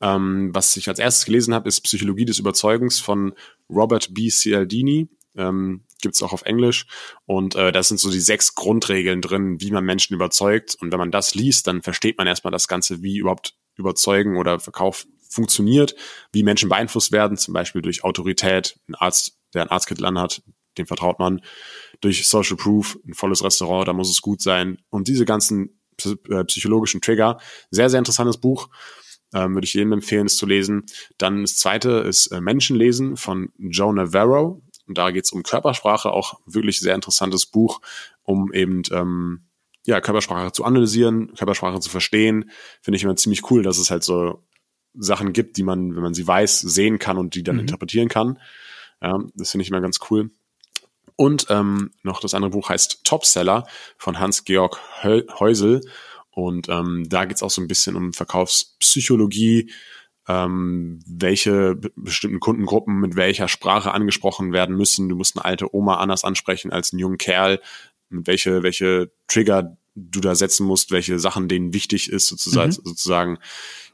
Ähm, 0.00 0.50
was 0.52 0.76
ich 0.76 0.88
als 0.88 0.98
erstes 0.98 1.24
gelesen 1.24 1.54
habe, 1.54 1.68
ist 1.68 1.82
Psychologie 1.82 2.24
des 2.24 2.40
Überzeugens 2.40 2.98
von 2.98 3.34
Robert 3.70 4.12
B. 4.14 4.28
Cialdini. 4.28 5.08
Ähm, 5.36 5.84
Gibt 6.02 6.20
auch 6.24 6.32
auf 6.32 6.42
Englisch. 6.42 6.86
Und 7.24 7.54
äh, 7.54 7.70
da 7.70 7.84
sind 7.84 8.00
so 8.00 8.10
die 8.10 8.20
sechs 8.20 8.56
Grundregeln 8.56 9.20
drin, 9.20 9.60
wie 9.60 9.70
man 9.70 9.84
Menschen 9.84 10.14
überzeugt. 10.14 10.76
Und 10.80 10.90
wenn 10.90 10.98
man 10.98 11.12
das 11.12 11.36
liest, 11.36 11.68
dann 11.68 11.82
versteht 11.82 12.18
man 12.18 12.26
erstmal 12.26 12.50
das 12.50 12.66
Ganze, 12.66 13.02
wie 13.02 13.18
überhaupt 13.18 13.54
Überzeugen 13.76 14.36
oder 14.36 14.58
Verkauf 14.58 15.06
funktioniert, 15.30 15.94
wie 16.32 16.42
Menschen 16.42 16.68
beeinflusst 16.68 17.12
werden, 17.12 17.36
zum 17.36 17.54
Beispiel 17.54 17.80
durch 17.80 18.02
Autorität. 18.02 18.78
Ein 18.88 18.96
Arzt, 18.96 19.38
der 19.54 19.62
einen 19.62 19.70
Arztkittel 19.70 20.04
anhat, 20.04 20.42
dem 20.76 20.86
vertraut 20.86 21.20
man 21.20 21.40
durch 22.02 22.28
Social 22.28 22.56
Proof, 22.56 22.98
ein 23.06 23.14
volles 23.14 23.42
Restaurant, 23.42 23.88
da 23.88 23.94
muss 23.94 24.10
es 24.10 24.20
gut 24.20 24.42
sein. 24.42 24.78
Und 24.90 25.08
diese 25.08 25.24
ganzen 25.24 25.80
äh, 26.28 26.44
psychologischen 26.44 27.00
Trigger. 27.00 27.38
Sehr, 27.70 27.90
sehr 27.90 27.98
interessantes 27.98 28.38
Buch. 28.38 28.68
Ähm, 29.34 29.54
würde 29.54 29.64
ich 29.64 29.74
jedem 29.74 29.92
empfehlen, 29.92 30.26
es 30.26 30.36
zu 30.36 30.46
lesen. 30.46 30.84
Dann 31.16 31.42
das 31.42 31.56
zweite 31.56 31.90
ist 31.90 32.26
äh, 32.28 32.40
Menschenlesen 32.40 33.16
von 33.16 33.50
Joe 33.58 33.94
Navarro. 33.94 34.62
Und 34.86 34.98
da 34.98 35.10
geht 35.10 35.24
es 35.24 35.32
um 35.32 35.42
Körpersprache, 35.42 36.10
auch 36.10 36.40
wirklich 36.44 36.80
sehr 36.80 36.94
interessantes 36.94 37.46
Buch, 37.46 37.80
um 38.24 38.52
eben 38.52 38.82
ähm, 38.90 39.46
ja, 39.86 40.00
Körpersprache 40.00 40.52
zu 40.52 40.64
analysieren, 40.64 41.34
Körpersprache 41.34 41.80
zu 41.80 41.88
verstehen. 41.88 42.50
Finde 42.82 42.96
ich 42.96 43.04
immer 43.04 43.16
ziemlich 43.16 43.50
cool, 43.50 43.62
dass 43.62 43.78
es 43.78 43.90
halt 43.90 44.02
so 44.02 44.44
Sachen 44.94 45.32
gibt, 45.32 45.56
die 45.56 45.62
man, 45.62 45.94
wenn 45.94 46.02
man 46.02 46.14
sie 46.14 46.26
weiß, 46.26 46.60
sehen 46.60 46.98
kann 46.98 47.16
und 47.16 47.34
die 47.34 47.42
dann 47.42 47.56
mhm. 47.56 47.62
interpretieren 47.62 48.08
kann. 48.08 48.38
Ja, 49.00 49.18
das 49.34 49.52
finde 49.52 49.62
ich 49.62 49.70
immer 49.70 49.80
ganz 49.80 49.98
cool. 50.10 50.30
Und 51.22 51.46
ähm, 51.50 51.92
noch 52.02 52.18
das 52.18 52.34
andere 52.34 52.50
Buch 52.50 52.68
heißt 52.68 53.04
Topseller 53.04 53.64
von 53.96 54.18
Hans-Georg 54.18 54.80
Heusel. 55.04 55.80
Und 56.32 56.68
ähm, 56.68 57.06
da 57.08 57.26
geht's 57.26 57.44
auch 57.44 57.50
so 57.50 57.62
ein 57.62 57.68
bisschen 57.68 57.94
um 57.94 58.12
Verkaufspsychologie, 58.12 59.70
ähm, 60.26 60.98
welche 61.06 61.76
bestimmten 61.94 62.40
Kundengruppen 62.40 62.98
mit 62.98 63.14
welcher 63.14 63.46
Sprache 63.46 63.92
angesprochen 63.92 64.52
werden 64.52 64.76
müssen. 64.76 65.08
Du 65.08 65.14
musst 65.14 65.36
eine 65.36 65.44
alte 65.44 65.72
Oma 65.72 65.98
anders 65.98 66.24
ansprechen 66.24 66.72
als 66.72 66.92
einen 66.92 66.98
jungen 66.98 67.18
Kerl. 67.18 67.60
Mit 68.08 68.26
welche, 68.26 68.64
welche 68.64 69.12
Trigger 69.28 69.76
du 69.94 70.18
da 70.18 70.34
setzen 70.34 70.66
musst, 70.66 70.90
welche 70.90 71.20
Sachen 71.20 71.46
denen 71.46 71.72
wichtig 71.72 72.10
ist, 72.10 72.26
sozusagen. 72.26 72.70
Mhm. 72.70 72.82
sozusagen. 72.84 73.38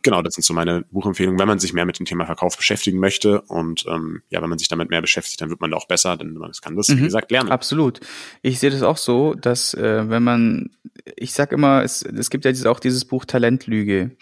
Genau, 0.02 0.22
das 0.22 0.34
sind 0.34 0.44
so 0.44 0.54
meine 0.54 0.84
Buchempfehlungen, 0.90 1.38
wenn 1.38 1.48
man 1.48 1.58
sich 1.58 1.72
mehr 1.72 1.84
mit 1.84 1.98
dem 1.98 2.06
Thema 2.06 2.26
Verkauf 2.26 2.56
beschäftigen 2.56 2.98
möchte. 2.98 3.40
Und 3.42 3.84
ähm, 3.88 4.22
ja, 4.30 4.40
wenn 4.40 4.48
man 4.48 4.58
sich 4.58 4.68
damit 4.68 4.90
mehr 4.90 5.00
beschäftigt, 5.00 5.40
dann 5.40 5.50
wird 5.50 5.60
man 5.60 5.70
da 5.70 5.76
auch 5.76 5.88
besser, 5.88 6.16
denn 6.16 6.34
man 6.34 6.52
kann 6.62 6.76
das, 6.76 6.88
mhm. 6.88 6.98
wie 6.98 7.02
gesagt, 7.02 7.30
lernen. 7.30 7.50
Absolut. 7.50 8.00
Ich 8.42 8.60
sehe 8.60 8.70
das 8.70 8.82
auch 8.82 8.96
so, 8.96 9.34
dass 9.34 9.74
äh, 9.74 10.08
wenn 10.08 10.22
man, 10.22 10.70
ich 11.16 11.32
sag 11.32 11.52
immer, 11.52 11.82
es, 11.82 12.02
es 12.02 12.30
gibt 12.30 12.44
ja 12.44 12.52
dieses, 12.52 12.66
auch 12.66 12.80
dieses 12.80 13.04
Buch 13.04 13.24
Talentlüge 13.24 14.16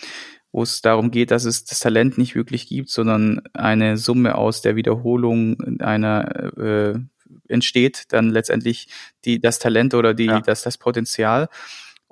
wo 0.53 0.63
es 0.63 0.81
darum 0.81 1.11
geht, 1.11 1.33
dass 1.33 1.45
es 1.45 1.67
das 1.67 1.81
Talent 1.81 2.17
nicht 2.17 2.35
wirklich 2.35 2.67
gibt, 2.67 2.89
sondern 2.89 3.43
eine 3.53 3.99
Summe 3.99 4.37
aus 4.37 4.63
der 4.63 4.75
Wiederholung 4.75 5.81
einer 5.81 6.57
äh, 6.57 6.99
entsteht 7.49 8.05
dann 8.09 8.31
letztendlich 8.31 8.89
die 9.27 9.39
das 9.39 9.59
Talent 9.59 9.93
oder 9.93 10.15
die 10.15 10.25
ja. 10.25 10.41
das 10.41 10.63
das 10.63 10.79
Potenzial 10.79 11.51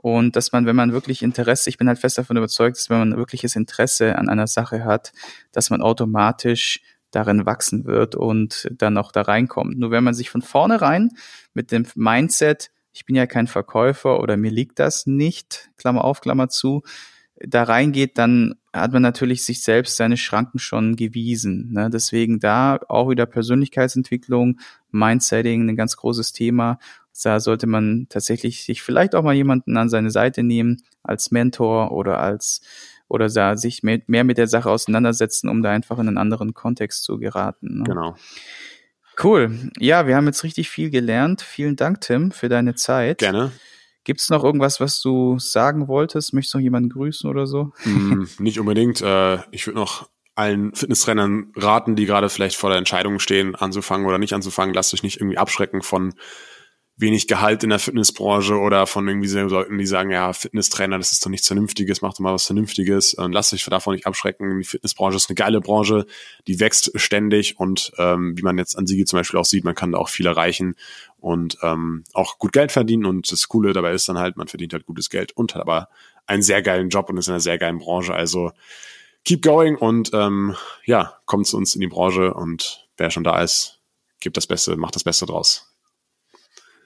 und 0.04 0.36
dass 0.36 0.52
man, 0.52 0.66
wenn 0.66 0.76
man 0.76 0.92
wirklich 0.92 1.22
Interesse, 1.22 1.70
ich 1.70 1.78
bin 1.78 1.88
halt 1.88 1.98
fest 1.98 2.18
davon 2.18 2.36
überzeugt, 2.36 2.76
dass 2.76 2.90
wenn 2.90 2.98
man 2.98 3.16
wirkliches 3.16 3.56
Interesse 3.56 4.18
an 4.18 4.28
einer 4.28 4.46
Sache 4.46 4.84
hat, 4.84 5.12
dass 5.50 5.70
man 5.70 5.80
automatisch 5.80 6.82
darin 7.10 7.46
wachsen 7.46 7.86
wird 7.86 8.14
und 8.14 8.68
dann 8.70 8.98
auch 8.98 9.12
da 9.12 9.22
reinkommt. 9.22 9.78
Nur 9.78 9.90
wenn 9.90 10.04
man 10.04 10.12
sich 10.12 10.28
von 10.28 10.42
vornherein 10.42 11.08
mit 11.54 11.72
dem 11.72 11.86
Mindset, 11.94 12.70
ich 12.92 13.06
bin 13.06 13.16
ja 13.16 13.24
kein 13.24 13.46
Verkäufer 13.46 14.20
oder 14.20 14.36
mir 14.36 14.50
liegt 14.50 14.78
das 14.78 15.06
nicht, 15.06 15.70
Klammer 15.78 16.04
auf, 16.04 16.20
Klammer 16.20 16.50
zu, 16.50 16.82
da 17.46 17.64
reingeht, 17.64 18.18
dann 18.18 18.54
hat 18.72 18.92
man 18.92 19.02
natürlich 19.02 19.44
sich 19.44 19.62
selbst 19.62 19.96
seine 19.96 20.16
Schranken 20.16 20.58
schon 20.58 20.96
gewiesen. 20.96 21.72
Ne? 21.72 21.90
Deswegen 21.90 22.40
da 22.40 22.78
auch 22.88 23.08
wieder 23.10 23.26
Persönlichkeitsentwicklung, 23.26 24.58
Mindsetting, 24.90 25.68
ein 25.68 25.76
ganz 25.76 25.96
großes 25.96 26.32
Thema. 26.32 26.78
Da 27.22 27.38
sollte 27.38 27.66
man 27.66 28.06
tatsächlich 28.08 28.64
sich 28.64 28.82
vielleicht 28.82 29.14
auch 29.14 29.22
mal 29.22 29.34
jemanden 29.34 29.76
an 29.76 29.88
seine 29.88 30.10
Seite 30.10 30.42
nehmen 30.42 30.82
als 31.02 31.30
Mentor 31.30 31.92
oder 31.92 32.18
als 32.18 32.60
oder 33.06 33.28
da 33.28 33.56
sich 33.56 33.82
mehr, 33.82 34.00
mehr 34.06 34.24
mit 34.24 34.38
der 34.38 34.48
Sache 34.48 34.70
auseinandersetzen, 34.70 35.48
um 35.48 35.62
da 35.62 35.70
einfach 35.70 35.98
in 35.98 36.08
einen 36.08 36.18
anderen 36.18 36.54
Kontext 36.54 37.04
zu 37.04 37.18
geraten. 37.18 37.78
Ne? 37.78 37.84
Genau. 37.84 38.16
Cool. 39.22 39.70
Ja, 39.78 40.08
wir 40.08 40.16
haben 40.16 40.26
jetzt 40.26 40.42
richtig 40.42 40.68
viel 40.68 40.90
gelernt. 40.90 41.42
Vielen 41.42 41.76
Dank, 41.76 42.00
Tim, 42.00 42.32
für 42.32 42.48
deine 42.48 42.74
Zeit. 42.74 43.18
Gerne. 43.18 43.52
Gibt 44.04 44.20
es 44.20 44.28
noch 44.30 44.44
irgendwas, 44.44 44.80
was 44.80 45.00
du 45.00 45.38
sagen 45.38 45.88
wolltest? 45.88 46.34
Möchtest 46.34 46.54
du 46.54 46.58
noch 46.58 46.62
jemanden 46.62 46.90
grüßen 46.90 47.28
oder 47.28 47.46
so? 47.46 47.72
Mm, 47.84 48.24
nicht 48.38 48.60
unbedingt. 48.60 49.00
Äh, 49.00 49.38
ich 49.50 49.66
würde 49.66 49.78
noch 49.78 50.08
allen 50.34 50.74
Fitnesstrainern 50.74 51.52
raten, 51.56 51.96
die 51.96 52.06
gerade 52.06 52.28
vielleicht 52.28 52.56
vor 52.56 52.70
der 52.70 52.78
Entscheidung 52.78 53.18
stehen, 53.18 53.54
anzufangen 53.54 54.06
oder 54.06 54.18
nicht 54.18 54.34
anzufangen. 54.34 54.74
Lasst 54.74 54.92
euch 54.92 55.02
nicht 55.02 55.20
irgendwie 55.20 55.38
abschrecken 55.38 55.82
von 55.82 56.14
wenig 56.96 57.26
Gehalt 57.26 57.64
in 57.64 57.70
der 57.70 57.80
Fitnessbranche 57.80 58.54
oder 58.56 58.86
von 58.86 59.08
irgendwie 59.08 59.26
so 59.26 59.40
Leuten, 59.40 59.78
die 59.78 59.86
sagen, 59.86 60.10
ja, 60.10 60.32
Fitnesstrainer, 60.32 60.96
das 60.96 61.10
ist 61.10 61.24
doch 61.24 61.30
nichts 61.30 61.48
Vernünftiges, 61.48 62.02
macht 62.02 62.14
doch 62.14 62.20
mal 62.20 62.32
was 62.32 62.46
Vernünftiges 62.46 63.14
und 63.14 63.32
lasst 63.32 63.52
euch 63.52 63.64
davon 63.64 63.94
nicht 63.94 64.06
abschrecken. 64.06 64.60
Die 64.60 64.64
Fitnessbranche 64.64 65.16
ist 65.16 65.28
eine 65.28 65.34
geile 65.34 65.60
Branche, 65.60 66.06
die 66.46 66.60
wächst 66.60 66.92
ständig 66.94 67.58
und 67.58 67.90
ähm, 67.98 68.38
wie 68.38 68.42
man 68.42 68.58
jetzt 68.58 68.78
an 68.78 68.86
Siege 68.86 69.06
zum 69.06 69.18
Beispiel 69.18 69.40
auch 69.40 69.44
sieht, 69.44 69.64
man 69.64 69.74
kann 69.74 69.90
da 69.90 69.98
auch 69.98 70.08
viel 70.08 70.26
erreichen 70.26 70.76
und 71.18 71.58
ähm, 71.62 72.04
auch 72.12 72.38
gut 72.38 72.52
Geld 72.52 72.70
verdienen 72.70 73.06
und 73.06 73.32
das 73.32 73.48
Coole 73.48 73.72
dabei 73.72 73.92
ist 73.92 74.08
dann 74.08 74.18
halt, 74.18 74.36
man 74.36 74.46
verdient 74.46 74.72
halt 74.72 74.86
gutes 74.86 75.10
Geld 75.10 75.32
und 75.32 75.56
hat 75.56 75.62
aber 75.62 75.88
einen 76.26 76.42
sehr 76.42 76.62
geilen 76.62 76.90
Job 76.90 77.10
und 77.10 77.16
ist 77.16 77.26
in 77.26 77.32
einer 77.32 77.40
sehr 77.40 77.58
geilen 77.58 77.78
Branche, 77.78 78.14
also 78.14 78.52
keep 79.24 79.42
going 79.42 79.74
und 79.74 80.10
ähm, 80.12 80.54
ja, 80.84 81.18
kommt 81.24 81.48
zu 81.48 81.56
uns 81.56 81.74
in 81.74 81.80
die 81.80 81.88
Branche 81.88 82.34
und 82.34 82.86
wer 82.96 83.10
schon 83.10 83.24
da 83.24 83.42
ist, 83.42 83.80
gibt 84.20 84.36
das 84.36 84.46
Beste, 84.46 84.76
macht 84.76 84.94
das 84.94 85.02
Beste 85.02 85.26
draus. 85.26 85.73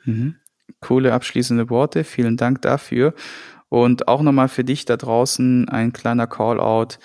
Mhm. 0.09 0.37
Coole 0.81 1.13
abschließende 1.13 1.71
Worte. 1.71 2.05
Vielen 2.05 2.37
Dank 2.37 2.63
dafür. 2.63 3.15
Und 3.69 4.09
auch 4.09 4.23
nochmal 4.23 4.49
für 4.49 4.65
dich 4.65 4.85
da 4.85 4.97
draußen 4.97 5.69
ein 5.69 5.93
kleiner 5.93 6.27
Call-out. 6.27 6.99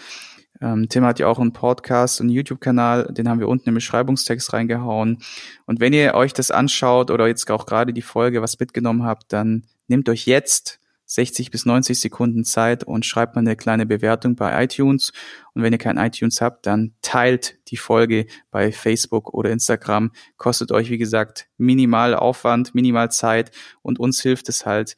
Ähm, 0.62 0.88
Tim 0.88 1.04
hat 1.04 1.20
ja 1.20 1.28
auch 1.28 1.40
einen 1.40 1.52
Podcast 1.52 2.22
und 2.22 2.30
YouTube-Kanal, 2.30 3.12
den 3.12 3.28
haben 3.28 3.40
wir 3.40 3.50
unten 3.50 3.70
im 3.70 3.76
Beschreibungstext 3.76 4.54
reingehauen. 4.54 5.18
Und 5.66 5.80
wenn 5.82 5.92
ihr 5.92 6.14
euch 6.14 6.34
das 6.34 6.52
anschaut 6.52 7.12
oder 7.12 7.28
jetzt 7.28 7.50
auch 7.52 7.66
gerade 7.66 7.92
die 7.94 8.02
Folge 8.02 8.42
was 8.42 8.60
mitgenommen 8.60 9.04
habt, 9.04 9.34
dann 9.34 9.64
nehmt 9.88 10.08
euch 10.08 10.26
jetzt 10.26 10.80
60 11.14 11.52
bis 11.52 11.66
90 11.66 12.00
Sekunden 12.00 12.44
Zeit 12.44 12.84
und 12.84 13.06
schreibt 13.06 13.36
mal 13.36 13.42
eine 13.42 13.56
kleine 13.56 13.86
Bewertung 13.86 14.36
bei 14.36 14.64
iTunes. 14.64 15.12
Und 15.54 15.62
wenn 15.62 15.74
ihr 15.74 15.80
kein 15.80 15.98
iTunes 15.98 16.42
habt, 16.42 16.66
dann 16.66 16.94
teilt 17.02 17.60
die 17.70 17.78
Folge 17.78 18.26
bei 18.50 18.72
Facebook 18.72 19.34
oder 19.34 19.52
Instagram. 19.52 20.12
Kostet 20.38 20.72
euch, 20.72 20.90
wie 20.90 20.98
gesagt, 20.98 21.48
minimal 21.58 22.16
Aufwand, 22.16 22.74
minimal 22.74 23.12
Zeit 23.12 23.52
und 23.82 24.00
uns 24.00 24.22
hilft 24.22 24.50
es 24.50 24.66
halt, 24.66 24.96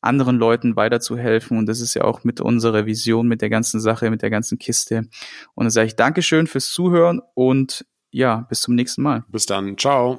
anderen 0.00 0.36
Leuten 0.36 0.76
weiterzuhelfen. 0.76 1.58
Und 1.58 1.66
das 1.66 1.80
ist 1.80 1.94
ja 1.94 2.04
auch 2.04 2.24
mit 2.24 2.40
unserer 2.40 2.86
Vision, 2.86 3.28
mit 3.28 3.42
der 3.42 3.50
ganzen 3.50 3.80
Sache, 3.80 4.10
mit 4.10 4.22
der 4.22 4.30
ganzen 4.30 4.58
Kiste. 4.58 5.08
Und 5.54 5.64
dann 5.64 5.70
sage 5.70 5.88
ich 5.88 5.96
Dankeschön 5.96 6.46
fürs 6.46 6.70
Zuhören 6.70 7.20
und 7.34 7.84
ja, 8.10 8.46
bis 8.48 8.62
zum 8.62 8.74
nächsten 8.74 9.02
Mal. 9.02 9.24
Bis 9.28 9.46
dann. 9.46 9.76
Ciao. 9.76 10.18